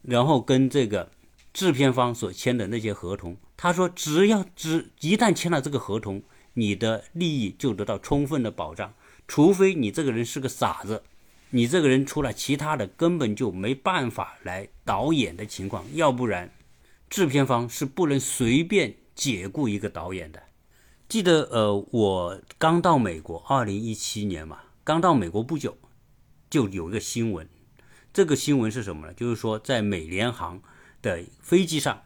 [0.00, 1.10] 然后跟这个
[1.52, 6.22] 制片方所签的那些合同，他说只要只一旦签了这个合同，
[6.54, 8.94] 你的利益就得到充分的保障。
[9.26, 11.02] 除非你这个人是个傻子，
[11.50, 16.52] 你这个人除了其他的根本就没办法来导演的情况，要不然
[17.08, 20.42] 制片方是不能随便解雇一个导演的。
[21.08, 25.76] 记得呃，我刚到美国，二零一七年嘛，刚到美国不久，
[26.48, 27.48] 就有一个新闻。
[28.12, 29.14] 这个新闻是什么呢？
[29.14, 30.62] 就是说在美联航
[31.02, 32.02] 的飞机上，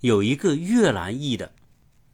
[0.00, 1.52] 有一个越南裔的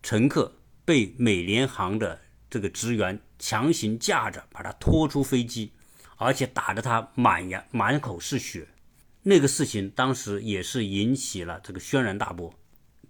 [0.03, 0.55] 乘客
[0.89, 3.21] 被美联航的这个职员。
[3.39, 5.71] 强行架着把他拖出飞机，
[6.17, 8.67] 而且打得他满牙满口是血。
[9.23, 12.53] 那个事情当时也是引起了这个轩然大波，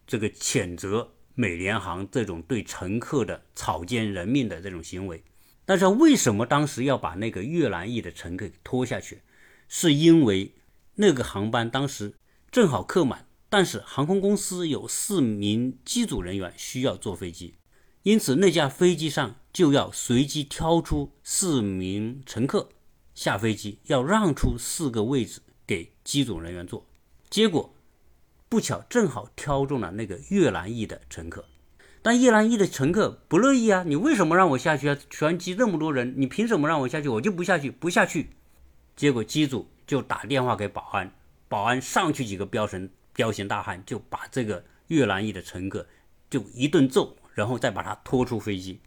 [0.06, 5.24] 这个谴责美联航这种对乘客的草菅人命的这种行为。
[5.64, 9.22] 但是为什么当时要把那个越南裔的乘客拖下去？
[9.66, 10.52] 是因为
[10.96, 12.12] 那个航班当时
[12.50, 17.54] 正好客满，但是航空公司有四名机组人员需要坐飞机。
[18.02, 22.68] 因此，那架飞机上就要随机挑出四名乘客
[23.14, 26.86] 下飞机，要让出四个位置给机组人员坐。
[27.28, 27.74] 结果
[28.48, 31.44] 不巧，正好挑中了那个越南裔的乘客。
[32.00, 33.82] 但越南裔的乘客不乐意啊！
[33.84, 34.96] 你为什么让我下去啊？
[35.10, 37.08] 全机这么多人，你凭什么让我下去？
[37.08, 38.30] 我就不下去，不下去。
[38.96, 41.12] 结果机组就打电话给保安，
[41.48, 45.86] 保安上去几个彪神彪形大汉，就把这个越南裔的乘客
[46.30, 48.80] 就一顿揍，然后再把他拖出飞机。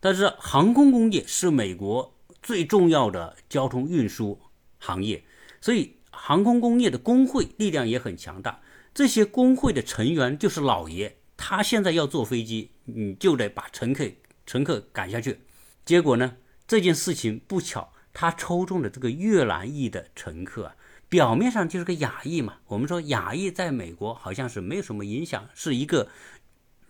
[0.00, 4.40] 但是航空工业是美国最重要的交通运输
[4.78, 5.22] 行业，
[5.60, 8.60] 所以航空工业的工会力量也很强大。
[8.92, 14.04] 这些工会的成员就是老爷，他现在要坐飞机，你就得把乘客
[14.44, 15.38] 乘客赶下去。
[15.84, 16.36] 结果呢，
[16.66, 20.74] 这件事情不巧，他抽中了这个越南裔的乘客啊，
[21.08, 22.56] 表面上就是个亚裔嘛。
[22.66, 26.08] 我们说亚裔在美国好像是没有什么影响，是一个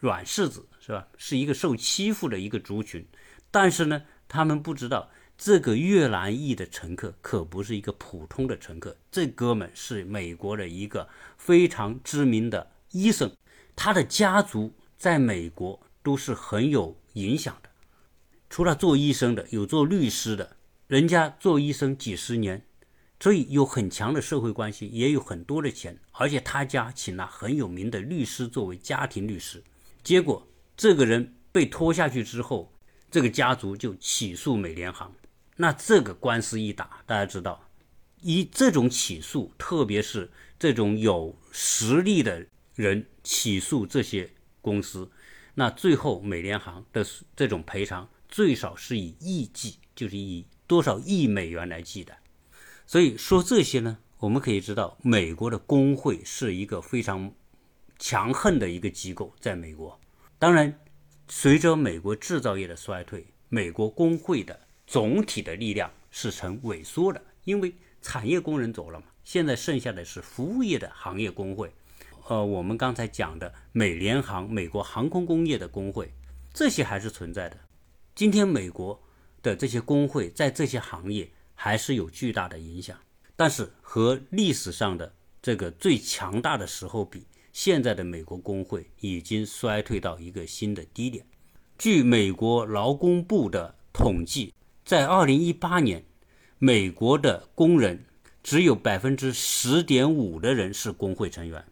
[0.01, 0.67] 软柿子。
[0.85, 1.07] 是吧？
[1.17, 3.07] 是一个受欺负的一个族群，
[3.53, 5.09] 但是呢，他们不知道
[5.39, 11.09] 这个越南裔的乘客可不是一个普通的乘客，这哥们是美国的一个
[11.39, 13.33] 非常知名的医生，
[13.77, 17.71] 他的家族在美国都是很有影响的。
[18.51, 20.57] 除了做医生的，有做律师的，
[20.89, 22.67] 人家做医生几十年，
[23.21, 29.63] 所以有很强的社会关系，也有很多的钱，而且他家请了很有名的律师作为家庭律师，
[30.03, 30.45] 结果。
[30.83, 32.73] 这个人被拖下去之后，
[33.09, 35.15] 这个家族就起诉美联航。
[35.55, 37.71] 那这个官司一打，大家知道，
[38.21, 40.29] 以这种起诉，特别是
[40.59, 44.29] 这种有实力的人起诉这些
[44.61, 45.09] 公司，
[45.55, 47.07] 那最后美联航的
[47.37, 52.13] 这种赔偿最少是以亿计，就是以多少亿美元来计的。
[52.89, 57.33] 所以说这些呢，我们可以知道，美国的工会是一个非常
[58.01, 60.01] 强横的一个机构，在美国。
[60.43, 60.77] 当然，
[61.29, 69.07] 随着美国制造业的衰退，美国工会的总体的力量是呈萎缩的，因为产业工人走了嘛。
[69.23, 71.73] 现在剩下的是服务业的行业工会，
[72.27, 76.13] 呃，我们刚才讲的美联航、美国航空工业的工会，
[76.53, 77.57] 这些还是存在的。
[78.17, 79.01] 今天美国
[79.43, 82.99] 的这些工会在这些行业还是有巨大的影响，
[83.37, 87.29] 但是和历史上的这个最强大的时候比。
[87.53, 91.25] 现在的美国工会已经衰退到一个新的低点。
[91.79, 96.05] 据美国劳工部的统计，在2018年，
[96.59, 98.05] 美国的工人
[98.43, 101.63] 只有百分之十点五的人是工会成员，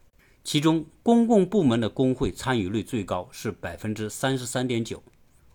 [0.44, 5.02] 其中公共部门的工会参与率最高是百分之三十三点九。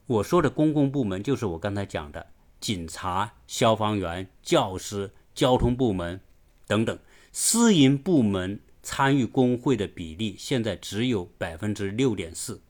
[0.08, 2.26] 我说的公共部门就是我刚才讲的
[2.60, 6.20] 警察、消防员、教师、交通部门
[6.66, 6.98] 等等，
[7.32, 8.60] 私营部门。
[8.86, 12.62] 参与工会的比例现在只有百分之六点四。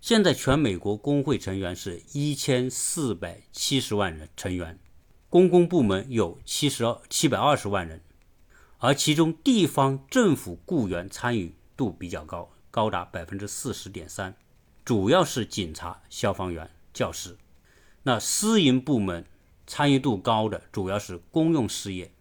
[0.00, 4.80] 现在全美国工会成员是一千四百七十万人成员，
[5.30, 8.02] 公共部门有七十二七百二十万人，
[8.78, 14.34] 而其中地方政府雇员参与度比较高，高达百分之四十点三，
[14.84, 17.38] 主要是警察、消防员、教师。
[18.02, 19.24] 那私营部门
[19.68, 22.12] 参与度高的主要是公用事业，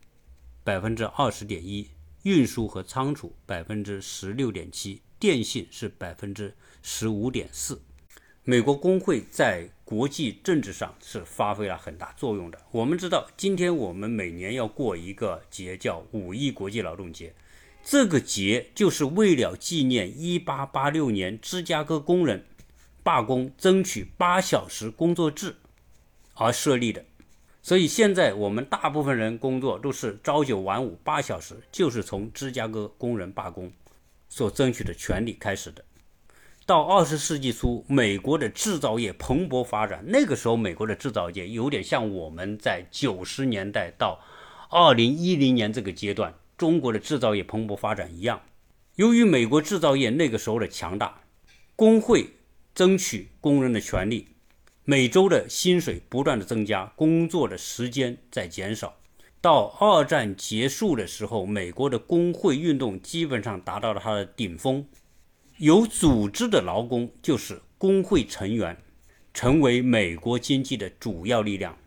[0.64, 1.90] 百分之二十点一。
[2.24, 7.82] 运输和仓储百分之十六点七，电信是百分之十五点四。
[8.46, 12.62] 美国工会在国际政治上是发挥了很大作用的。
[12.72, 17.34] 我们知道，今天我们每年要过一个节，叫五一国际劳动节。
[17.84, 22.46] 这个节就是为了纪念一八八六年芝加哥工人
[23.02, 25.58] 罢工，争取八小时工作制
[26.36, 27.04] 而设立的。
[27.64, 33.72] 所以现在我们大部分人工作都是朝九晚五八小时，就是从芝加哥工人罢工
[34.28, 35.82] 所争取的权利开始的。
[36.66, 44.20] 到二十世纪初，美国的制造业蓬勃发展，那个时候美国的制造业有点像我们在九十年代到
[44.70, 48.42] 二零一零年这个阶段中国的制造业蓬勃发展一样。
[48.96, 51.22] 由于美国制造业那个时候的强大，
[51.78, 52.32] 工会
[52.76, 54.28] 争取工人的权利。
[54.86, 58.98] 每周的薪水不断的增加，工作的时间在减少。
[59.40, 64.86] 到二战结束的时候，美国的工会运动基本上达到了它的顶峰。
[65.56, 68.78] 有组织的劳工就是工会成员，
[69.34, 71.78] 成为美国经济的主要力量。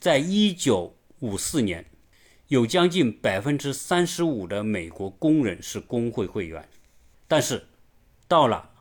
[0.00, 1.86] 在一九五四年，
[2.48, 6.68] 有将近百分之三十五的美国工人是工会会员，
[7.28, 7.64] 但是
[8.26, 8.72] 到了。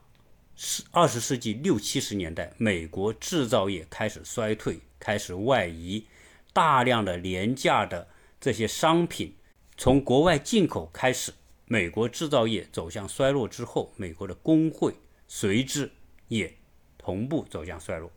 [0.55, 6.05] 是二十世纪六七十年代，美国制造业开始衰退，开始外移，
[6.53, 8.07] 大量的廉价的
[8.39, 9.35] 这些商品
[9.77, 11.33] 从国外进口开始，
[11.65, 14.93] 美国制造业走向衰落之后，美国的工会
[15.27, 15.91] 随之
[16.27, 16.55] 也
[16.99, 18.11] 同步走向衰落。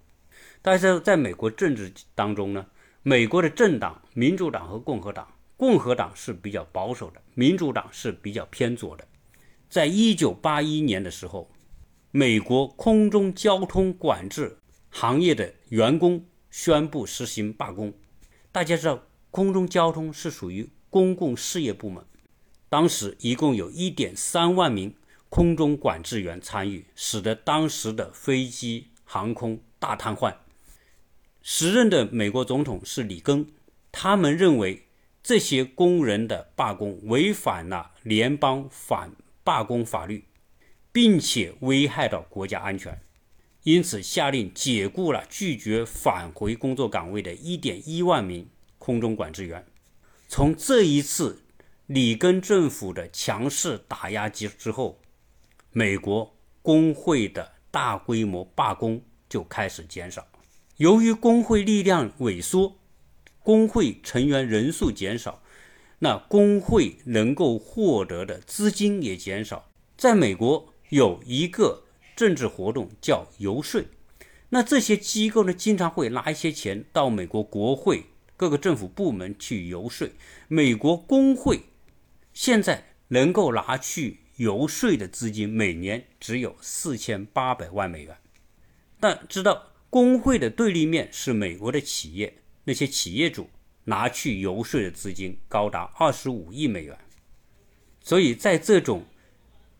[0.60, 2.66] 但是在美国政治当中呢，
[3.02, 5.26] 美国的政党，民主党和共和党，
[5.56, 9.08] 共和党是比较保守的，民主党是比较偏左的。
[9.70, 11.50] 在一九八一年的时候。
[12.10, 14.58] 美国空中交通管制
[14.90, 17.92] 行业的员工宣布实行罢工。
[18.50, 22.02] 大家知道，空中交通是属于公共事业部门，
[22.70, 24.94] 当时一共有一点三万名
[25.28, 30.34] 空中管制员参与，使得当时的飞机航空大瘫痪。
[31.42, 33.46] 时任的美国总统是里根，
[33.92, 34.86] 他们认为
[35.22, 39.12] 这些工人的罢工违反了联邦反
[39.44, 40.24] 罢工法律，
[40.96, 42.98] 并且危害到国家安全。
[43.64, 49.66] 因此，下令解雇了拒绝返回工作岗位的1.1万名空中管制员。
[50.26, 51.42] 从这一次
[51.84, 54.98] 里根政府的强势打压机之后，
[55.70, 60.26] 美国工会的大规模罢工就开始减少。
[60.78, 62.78] 由于工会力量萎缩，
[63.42, 65.42] 工会成员人数减少，
[65.98, 69.68] 那工会能够获得的资金也减少。
[69.98, 71.84] 在美国有一个。
[72.16, 73.84] 政治活动叫游说，
[74.48, 78.06] 那这些机构呢，经常会拿一些钱到美国国会
[78.38, 80.08] 各个政府部门去游说。
[80.48, 81.64] 美国工会
[82.32, 88.16] 现在能够拿去游说的资金，每年只有四千八百万美元。
[88.98, 93.50] 但知道工会的对立面是美国的企业，那些企业主
[93.84, 96.96] 拿去游说的资金高达二十五亿美元。
[98.00, 99.04] 所以在这种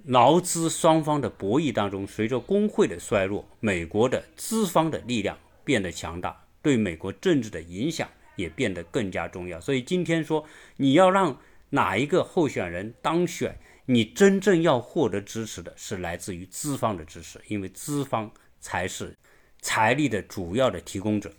[0.06, 9.60] 劳资双方的博弈当中，随着工会的衰落，美国的资方的力量变得强大，对美国政治的影响也变得更加重要。
[9.60, 10.44] 所以今天说
[10.76, 11.36] 你要让
[11.70, 18.30] 哪一个候选人当选，你真正要获得支持的是来自于资方的支持，因为资方
[18.60, 19.12] 才是
[19.60, 21.32] 财力的主要的提供者。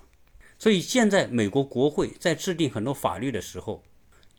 [0.59, 3.82] 所以现在美国国会在制定很多法律的时候，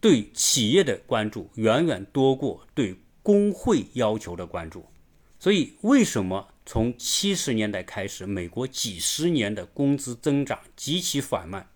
[0.02, 2.94] 对企业的关注远远多过对。
[3.28, 4.86] 工会要求的关注，
[5.38, 11.68] 所以为什么从七十年代开始，美国几十年的工资增长极其缓慢，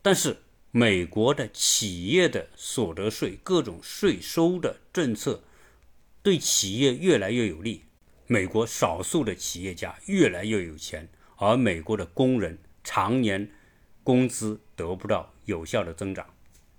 [0.00, 0.38] 但是
[0.70, 5.42] 美国的企业的所得税各种税收的政策
[6.22, 7.82] 对企业越来越有利，
[8.26, 13.50] 美国少数的企业家越来越有钱，而美国的工人常年
[14.02, 16.26] 工资得不到有效的增长，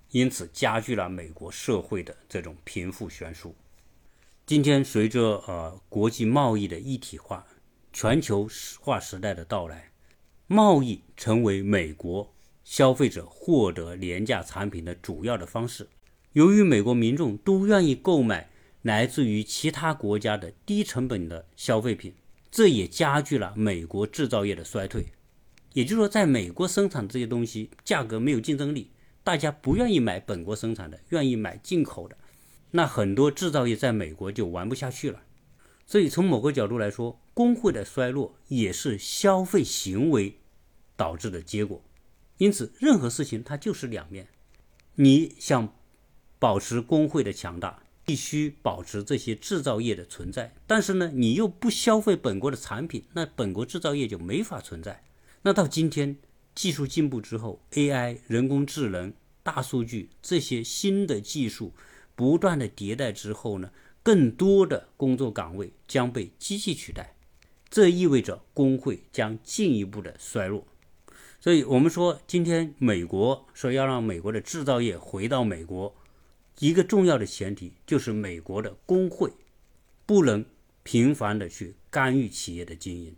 [0.10, 3.56] 因此加剧了美国社会的这种贫富悬殊。
[4.48, 7.46] 今天，随着呃国际贸易的一体化、
[7.92, 8.48] 全球
[8.80, 9.92] 化时代的到来，
[10.48, 12.34] 贸易成为美国
[12.64, 15.90] 消费者获得廉价产品的主要的方式。
[16.32, 18.50] 由于美国民众都愿意购买
[18.84, 22.14] 来自于其他国家的低成本的消费品，
[22.50, 25.08] 这也加剧了美国制造业的衰退。
[25.74, 28.92] 也就是说，在美国生产这些东西价格没有竞争力，
[29.26, 32.18] 大家不愿意买本国生产的，愿意买进口的。
[32.72, 35.24] 那很多制造业在美国就玩不下去了，
[35.86, 40.40] 所以从某个角度来说，工会的衰落也是消费行为
[40.96, 41.82] 导致的结果。
[42.38, 44.28] 因此，任何事情它就是两面。
[44.96, 45.74] 你想
[46.38, 50.54] 保持工会的强大，必须保持这些制造业的存在。
[50.68, 55.04] 但是呢，你又不消费本国的产品，那本国制造业就没法存在。
[55.44, 56.18] 那到今天
[56.54, 61.74] 技术进步之后，AI、人工智能、大数据这些新的技术。
[62.18, 67.14] 不断的迭代之后呢，更多的工作岗位将被机器取代，
[67.70, 70.66] 这意味着工会将进一步的衰落。
[71.40, 75.96] 所以，我们说今天美国说要让美国的制造业回到美国，
[76.58, 79.32] 一个重要的前提就是美国的工会
[80.08, 80.44] 不能
[80.82, 83.16] 频繁的去干预企业的经营。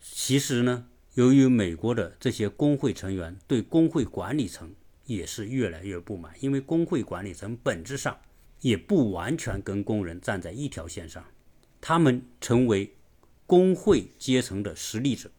[0.00, 4.72] 其实呢，由于美国的这些工会成员对工会管理层
[5.06, 8.16] 也是越来越不满，因为工会管理层本质上。
[8.60, 11.24] 也不完全跟工人站在一条线上，
[11.80, 12.94] 他们成为
[13.46, 15.30] 工会阶层的实力者。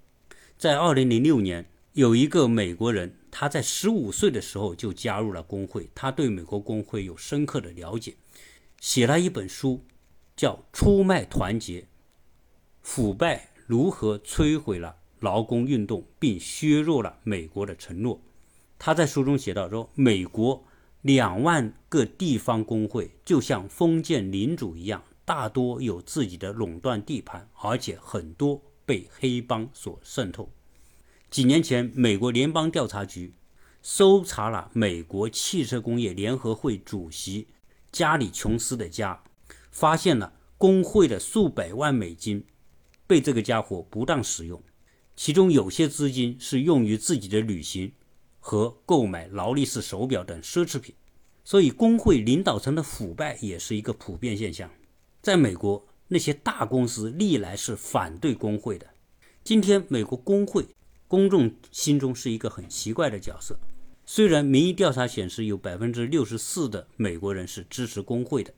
[0.58, 8.16] 在二零零六年，有一个美国人，他在十五岁的时候就加入了工会，他对美国工会有深刻的了解，
[8.80, 9.84] 写了一本书，
[10.36, 11.88] 叫《出卖团结：
[12.82, 18.16] 腐败如何摧毁了劳工运动，并削弱了美国的承诺》。
[18.78, 20.64] 他在书中写到说，美国。
[21.02, 30.52] 两万个地方工会就像封建领主一样，大多有自己的垄断地盘，而且很多被黑帮所渗透。
[31.30, 33.34] 几年前，美国联邦调查局
[33.82, 37.48] 搜查了美国汽车工业联合会主席
[37.92, 39.24] 加里·琼斯的家，
[39.72, 42.44] 发现了工会的数百万美金
[43.08, 44.62] 被这个家伙不当使用，
[45.16, 47.94] 其中有些资金是用于自己的旅行。
[48.50, 50.96] 和购买劳力士手表等奢侈品，
[51.44, 54.68] 所以工会领导层的腐败也是一个普遍现象。
[55.22, 58.88] 在美国，那些大公司历来是反对工会的。
[59.44, 60.66] 今天，美国工会
[61.08, 63.56] 公众心中是一个很奇怪的角色。
[64.04, 68.52] 虽然民意调查显示有百分之六十四的美国人是支持工会的，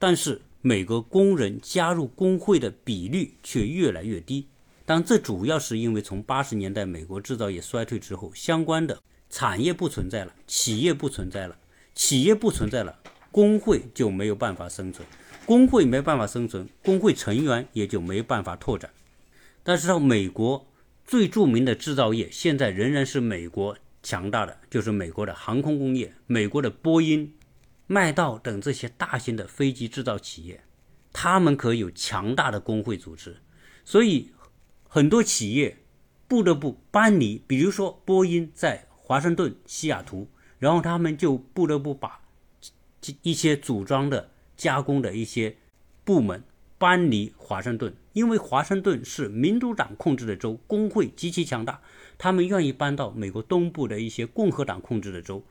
[0.00, 4.48] 但是美国工人加入工会的比率却越来越低。
[4.84, 9.00] 但这主要是因为从八十年代美国制造业衰退之后，相关的
[9.32, 11.56] 产业不存在了，企业不存在了，
[11.94, 13.00] 企业不存在了，
[13.32, 15.08] 工会就没有办法生存，
[15.44, 18.90] 工会没办法生存，工会成员也就没办法拓展。
[19.64, 20.70] 但是到美国
[21.04, 27.34] 最著名的制造业，现在仍然是美国强大的，就是美国的航空工业，美国的波音、
[27.86, 30.62] 麦道等这些大型的飞机制造企业，
[31.12, 33.38] 他们可有强大的工会组织，
[33.84, 34.30] 所以。
[34.94, 35.78] 很多企业
[36.28, 40.26] 不得不搬离，比如说波音在华盛顿、西雅图，
[40.58, 42.22] 然后他们就不得不把
[43.20, 45.54] 一些组装的、加工的一些
[46.02, 46.42] 部门
[46.78, 51.82] 搬离华盛顿，因为华盛顿是民主党控制的州，工会极其强大，
[52.16, 55.44] 他们愿意搬到美国东部的一些共和党控制的州，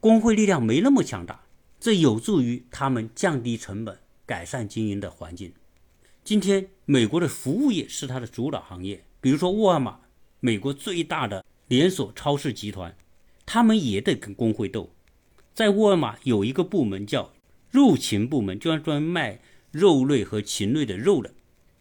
[0.00, 1.42] 工会力量没那么强大，
[1.78, 5.52] 这有助于他们降低成本、改善经营的环境。
[6.24, 9.04] 今天，美国的服务业是它的主导行业。
[9.20, 10.00] 比如说，沃尔玛，
[10.40, 12.96] 美国最大的连锁超市集团，
[13.52, 14.94] 他们也得跟工会斗。
[15.52, 17.34] 在沃尔玛有一个部门叫
[17.70, 19.40] 肉禽部门，就专门卖
[19.70, 21.34] 肉类和禽类的肉的。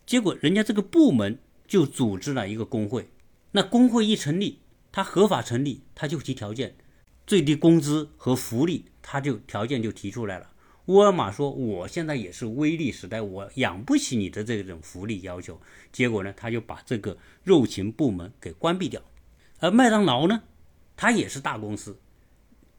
[0.06, 3.08] 结果，人家这个部门就组织了一个工会。
[3.54, 4.60] 那工会一成立，
[4.92, 6.76] 它合法成立，它就提条件，
[7.26, 10.50] 最低工资和福利，它就条件就提出来了。
[10.88, 15.58] 沃尔玛说：“我现在也是微利时代，我养不起你的这种福利要求。”
[15.94, 19.02] 结果呢，他就把这个肉禽部门给关闭掉。
[19.60, 20.42] 而麦当劳呢，
[21.02, 21.98] 他也是大公司，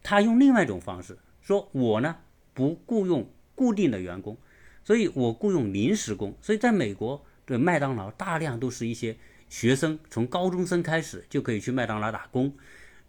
[0.00, 2.18] 他用另外一种方式说：“我呢
[2.54, 4.38] 不雇佣固定的员工，
[4.84, 6.32] 所以我雇佣临时工。
[6.40, 9.16] 所以在美国的麦当劳，大量都是一些
[9.48, 12.54] 学生，从高中生开始就可以去麦当劳打工，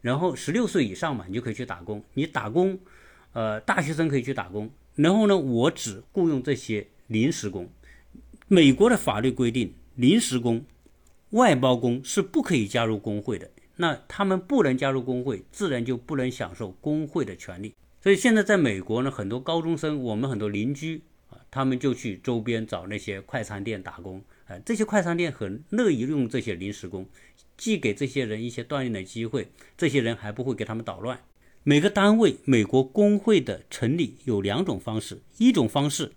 [0.02, 2.04] 然后十六岁以上嘛，你就可以去打工。
[2.16, 2.80] 你打工，
[3.34, 7.70] 呃，大学生可以去打工。”然后呢，我只雇佣这些临时工。
[8.48, 10.66] 美国的法律规定，临时工、
[11.30, 13.52] 外包工是不可以加入工会的。
[13.78, 17.74] 那他们不能加入工会，自然就不能享受工会的权利。
[18.02, 24.22] 所以现在在美国呢，很多高中生，我们很多邻居啊，他们就去周边找那些快餐店打工。
[24.46, 27.08] 哎，这些快餐店很乐意用这些临时工，
[27.56, 29.48] 既给这些人一些锻炼的机会，
[29.78, 31.20] 这些人还不会给他们捣乱。
[31.64, 36.12] 每个单位，美国工会的成立有两种方式，一种方式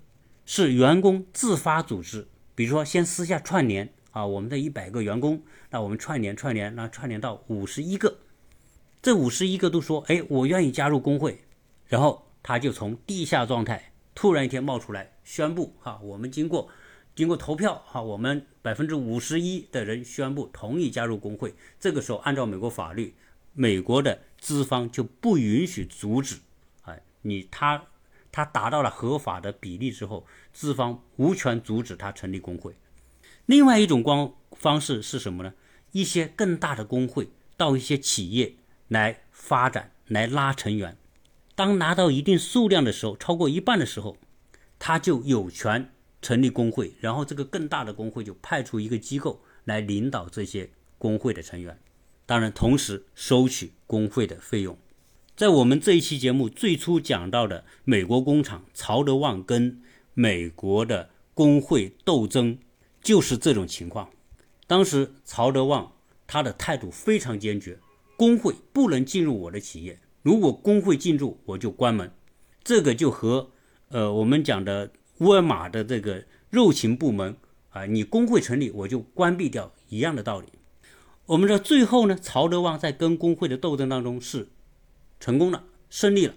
[0.45, 2.27] 是员工自发组织，
[2.57, 8.17] 比如说先私下串联啊，我们这一百个员工，那我们串联串联，那串联到五十一个，
[9.03, 11.45] 这五十一个都说，哎，我愿意加入工会，
[11.87, 16.67] 然后他就从地下状态突然一天冒出来，宣布哈，我们经过
[17.15, 23.15] 经过投票哈，我们百分之五十一的人宣布同意加入工会，这个时候按照美国法律。
[23.53, 26.37] 美国的资方就不允许阻止，
[26.85, 27.85] 哎，你他
[28.33, 32.75] 他达到了合法的比例之后，资方无权阻止他成立工会。
[33.47, 35.55] 另外一种光方式是什么呢？
[35.93, 38.57] 一些更大的工会到一些企业
[38.89, 40.97] 来发展，来拉成员。
[41.55, 44.17] 当拿到一定数量的时候，超过一半的时候，
[44.79, 45.91] 他就有权
[46.21, 46.93] 成立工会。
[47.01, 50.69] 然后这个更大的工会就派出一个机构来领导这些
[50.99, 51.79] 工会的成员。
[52.27, 54.77] 当然，同时收取工会的费用。
[55.37, 59.81] 在我们这一期节目最初讲到的美国工厂曹德旺跟
[60.15, 62.59] 美国的工会斗争，
[63.07, 64.11] 就是这种情况。
[64.67, 65.93] 当时曹德旺
[66.27, 67.79] 他的态度非常坚决，
[68.17, 72.11] 工会不能进入我的企业，如果工会进入，我就关门。
[72.65, 73.53] 这个就和
[73.91, 77.37] 呃我们讲的沃尔玛的这个肉禽部门
[77.71, 80.49] 啊，你工会成立，我就关闭掉一样的道理。
[81.27, 84.49] 我们知道，最后呢，曹德旺在跟工会的斗争当中是
[85.21, 86.35] 成功了，胜利了。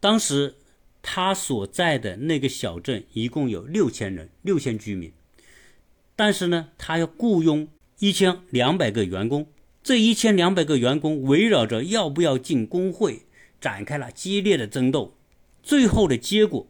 [0.00, 0.56] 当时
[1.00, 5.10] 他所在的那个小镇一共有六千人，六千居民，
[6.16, 9.46] 但是呢，他要雇佣一千两百个员工，
[9.82, 13.22] 这一千两百个员工围绕着要不要进工会
[13.60, 15.14] 展开了激烈的争斗。
[15.62, 16.66] 最后的结果，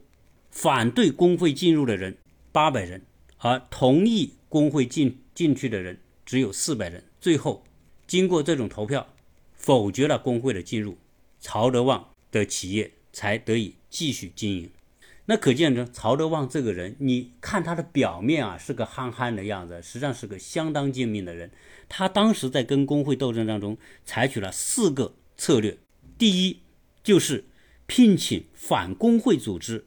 [0.51, 2.18] 反对工会进入的人
[2.51, 3.03] 八百人，
[3.38, 5.99] 而同意工会进进去的人。
[6.24, 7.62] 只有四百人，最后
[8.05, 9.07] 经过这种投票，
[9.55, 10.99] 否决了工会的进入，
[11.38, 14.68] 曹德旺的企业才得以继续经营。
[15.28, 21.50] 那可见呢，曹德旺这个人，你看他的表面啊是个憨憨的样子，实际上是个相当精明的人。
[21.88, 25.78] 他当时在跟工会斗争当中，采取了四个策略。
[26.16, 26.60] 第一
[27.02, 27.44] 就是
[27.86, 29.86] 聘请反工会组织。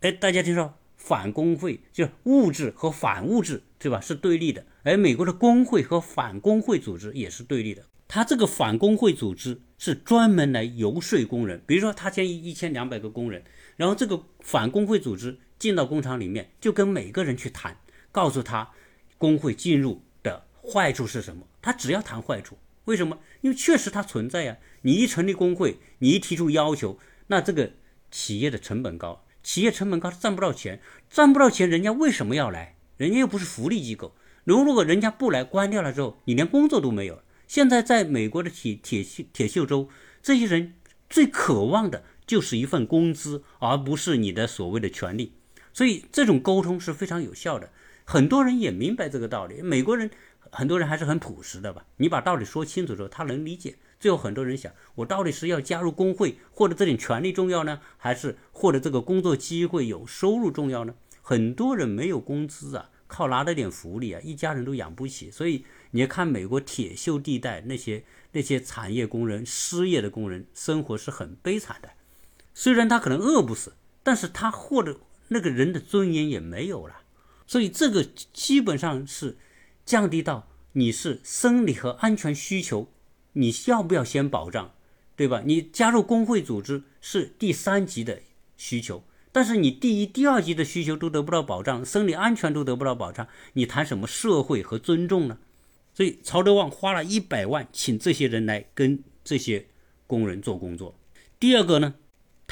[0.00, 4.00] 哎，大家听说反工会就是物质和反物质，对吧？
[4.00, 4.66] 是对立的。
[4.82, 7.84] 而美国的工会和反工会组织也是对立的。
[8.08, 13.44] 他这个反工会组织是专门来游说工人，比如说他签一一千两百个工人，
[13.80, 17.78] 然后这个反工会组织进到工厂里面，就跟每个人去谈，
[18.12, 18.72] 告诉他
[19.16, 21.46] 工会进入的坏处是什么。
[21.62, 23.18] 他只要谈坏处，为什么？
[23.40, 24.58] 因为确实它存在呀。
[24.82, 27.72] 你一成立工会，你一提出要求，那这个
[28.10, 32.76] 企业的成本高，企业成本高，赚不到钱，赚不到钱，人家为什么要来？
[32.98, 34.14] 人家又不是福利机构。
[34.44, 37.24] 如如果人家不来，关掉了之后，你连工作都没有了。
[37.48, 39.88] 现在在美国的铁铁锈铁锈州，
[40.22, 40.74] 这些人
[41.08, 45.32] 最渴望的就是一份工资，而不是你的所谓的权利。
[45.72, 47.72] 所以这种沟通是非常有效的。
[48.04, 49.60] 很多人也明白这个道理。
[49.62, 50.08] 美国人
[50.38, 51.84] 很多人还是很朴实的吧？
[51.96, 53.74] 你把道理说清楚之后，他能理解。
[53.98, 60.94] 最后很多人想，我到底是要加入工会，获得这点权利重要呢，还是获得这个工作机会有收入重要呢？
[61.20, 65.64] 很多人没有工资啊，靠拿了点福利啊，一家人都养不起，所以。
[65.92, 71.90] 你看美国铁锈地带那些那些产业工人失业的工人，生活是很悲惨的。
[72.54, 74.98] 虽然他可能饿不死，但是他获得
[75.28, 77.02] 那个人的尊严也没有了。
[77.46, 79.36] 所以这个基本上是
[79.84, 82.88] 降低到你是生理和安全需求，
[83.32, 84.72] 你要不要先保障，
[85.16, 85.42] 对吧？
[85.44, 88.20] 你加入工会组织是第三级的
[88.56, 95.38] 需求，但是你第一、第二级的需求都得不到保障，生理安全都得不到保障，你谈什么社会和尊重呢？
[95.92, 99.66] 所以曹德旺花了一百万请这些人来跟这些
[100.06, 100.94] 工人做工作。
[101.40, 101.94] 第二个呢，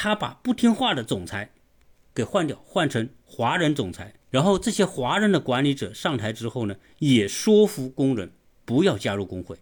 [0.01, 1.51] 他把不听话的总裁
[2.15, 4.15] 给换掉，换成华人总裁。
[4.31, 8.31] 然后这些华人的管理者上台之后呢，也说服工人
[8.65, 9.59] 不要加入工会。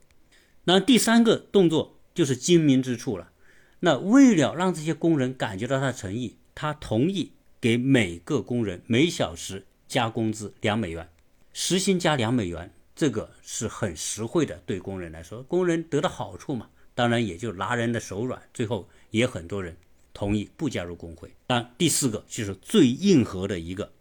[0.65, 3.33] 那第三个动作就是精明之处了。
[3.81, 11.09] 那为了让这些工人感觉到他的诚意，他同意给每个工人每小时加工资两美元，
[11.55, 12.71] 时薪加两美元。
[12.95, 19.75] 这个是很实惠的，对工人来说，工人得到好处嘛，当然也就拿人的手软，最后也很多人
[20.17, 21.31] 同意不加入工会。
[21.47, 23.93] 但第四个就是最硬核的一个，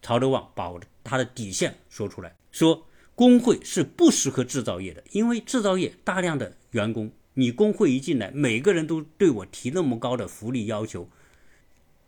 [0.00, 0.72] 曹德旺把
[1.04, 11.10] 他的底线说出来，说工会是不适合制造业的，因为制造业大量的员工，你工会一进来，每个人都对我提那么高的福利要求，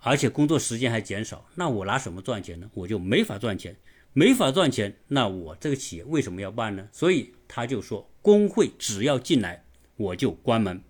[0.01, 2.71] 而且工作时间还减少，那我拿什么赚钱呢？
[2.73, 3.77] 我就没法赚钱。
[4.15, 6.87] 没法赚钱，那我这个企业为什么要办呢？
[6.93, 9.65] 所以他就说，工会只要进来，
[9.97, 10.83] 我就关门。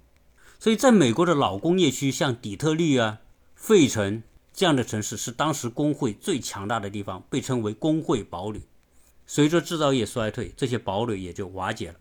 [0.63, 3.19] 所以，在美国的老工业区，像底特律啊、
[3.57, 8.61] 费城这样的城市，是当时工会最强大的地方，被称为工会堡垒。
[9.27, 11.97] 随着制造业衰退，这些堡垒也就瓦解了。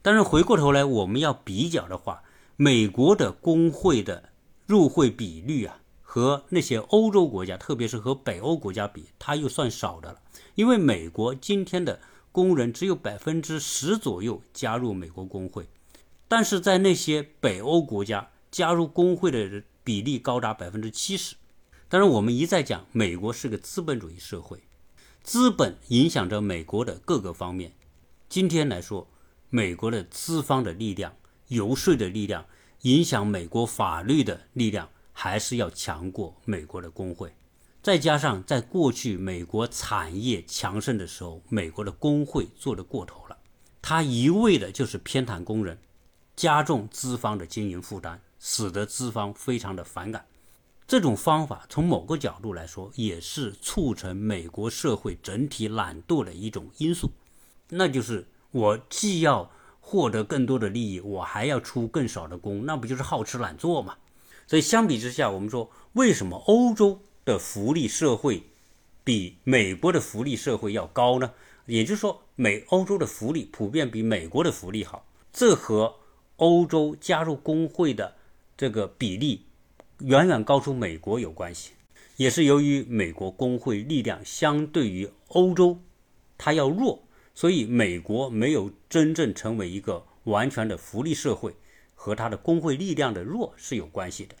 [0.00, 2.22] 但是回过头来，我们要比较的话，
[2.56, 4.30] 美国的工会的
[4.64, 5.80] 入会比率啊。
[6.00, 10.20] 和那些欧洲国家，特别是和北欧国家比，它又算少的了。
[10.54, 12.00] 因为美国今天的
[12.32, 15.68] 工人只有百分之十左右加入美国工会，
[16.28, 21.36] 但是在那些北欧国家，加入工会的人比例高达百分之七十。
[21.88, 24.62] 当然，我们一再讲，美国是个资本主义社会，
[25.22, 27.72] 资本影响着美国的各个方面。
[28.28, 29.08] 今天来说，
[29.50, 31.14] 美国的资方的力量、
[31.48, 32.46] 游说的力量，
[32.82, 34.88] 影响美国法律的力量。
[35.18, 37.32] 还是要强过美国的工会，
[37.82, 43.38] 再加上在过去美国产业强盛的时候，美国的工会做得过头了，
[43.80, 45.78] 他一味的就是偏袒工人，
[46.36, 50.26] 加重资方的经营负担，使得资方非常的反感。
[50.86, 57.10] 这种方法从某个角度来说，也是促成美国社会整体懒惰的一种因素，
[57.70, 63.96] 那就是我既要获得更多的利益，我还要出更少的工，那不就是好吃懒做吗？
[64.46, 68.44] 所以相比之下，我们说为什么欧洲的福利社会
[69.02, 71.32] 比美国的福利社会要高呢？
[71.64, 75.96] 也就是说，美欧洲的福利普遍比美国的福利好，这和
[76.36, 78.14] 欧洲加入工会的
[78.56, 79.46] 这个比例
[80.00, 81.72] 远远高出美国有关系，
[82.16, 85.80] 也是由于美国工会力量相对于欧洲
[86.38, 87.02] 它要弱，
[87.34, 91.54] 所以美国没有真正成为一个完全的福利社会。
[91.98, 94.36] 和它的工会力量的弱是有关系的，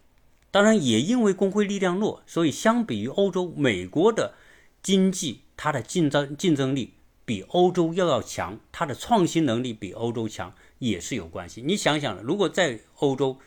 [0.50, 4.34] 当然也因为工会力量弱，所以相比于欧洲，美国的
[4.82, 6.92] 经济它的竞争竞争力
[7.24, 11.62] 比欧洲要要强，它的创新能力比欧洲强也是有关系。
[11.62, 13.38] 你想想，如果在欧洲，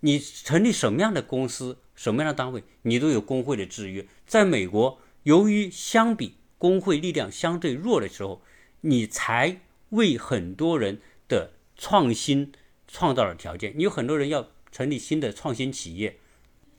[0.00, 4.06] 你成立什么样的公司、什么样的单位，你都有工会的制约。
[4.26, 8.42] 在美国，由于相比工会力量相对弱的时候，
[8.82, 9.60] 你才
[9.90, 12.52] 为很多人的创新。
[12.90, 16.18] 创造了条件，你有很多人要成立新的创新企业，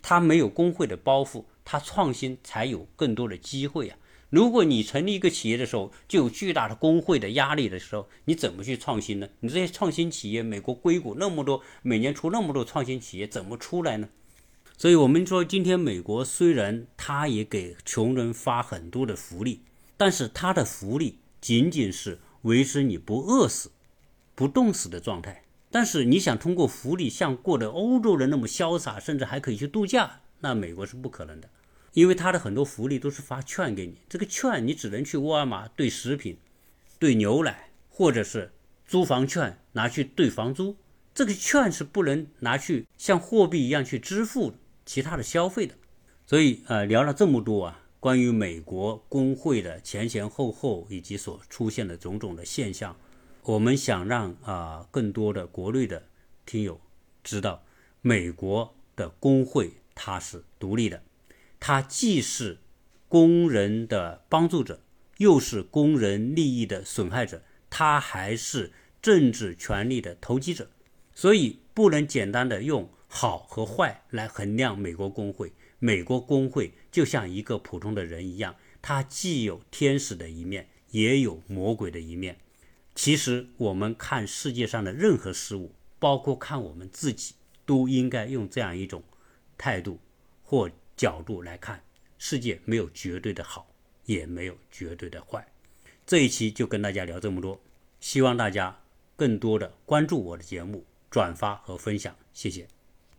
[0.02, 4.00] 他没有工会的包袱，他创新才有更多的机会啊！
[4.30, 9.28] 如果你成立一个企业的时候就有巨大的工会的压力的时候，你怎么去创新呢？
[9.40, 14.10] 你这些创新企业，美国硅谷那么多，每年出那么多创新企业，怎么出来呢？
[14.78, 19.62] 所以，我们说，今天美国虽然它也给穷人发很多的福利，
[19.98, 23.72] 但是他的福利仅仅是维持你不饿死、
[24.36, 25.44] 不冻死的状态。
[25.70, 31.50] 但是，你想通过福利像过的欧洲人那么潇洒，甚至还可以去度假，那美国是不可能的，
[31.94, 36.38] 因为他的很多福利都是发券给你，这个券你只能去沃尔玛兑食品、
[36.98, 38.52] 兑牛奶，或者是
[38.86, 40.78] 租房券拿去兑房租，
[41.14, 44.54] 这个券是不能拿去像货币一样去支付。
[44.86, 45.76] 其他的消费的，
[46.26, 52.98] 所以呃聊了这么多啊，关于美国工会的前前后后以及所出现的种种的现象，
[53.44, 56.08] 我们想让啊更多的国内的
[56.44, 56.82] 听友
[57.24, 57.64] 知道，
[58.02, 61.04] 美国的工会它是独立的，
[61.60, 62.60] 他既是
[63.08, 64.82] 工人的帮助者，
[65.18, 70.70] 又是工人利益的损害者，他还是政治权力的投机者，
[71.14, 72.90] 所以不能简单的用。
[73.12, 82.38] 好和坏来衡量美国工会，美国工会就像一个普通的人一样，它既有天使的一面，也有魔鬼的一面。
[82.94, 87.34] 其实我们看世界上的任何事物，包括看我们自己，
[87.66, 89.04] 都应该用这样一种
[89.58, 90.00] 态度
[90.44, 90.70] 或
[91.00, 91.82] 角度来看
[92.18, 92.60] 世界。
[92.66, 93.74] 没有绝对的好，
[94.04, 95.48] 也没有绝对的坏。
[96.06, 97.58] 这一期就跟大家聊这么多，
[98.02, 98.78] 希望大家
[99.16, 102.68] 更多的关注我的节目，转发和分享，谢谢。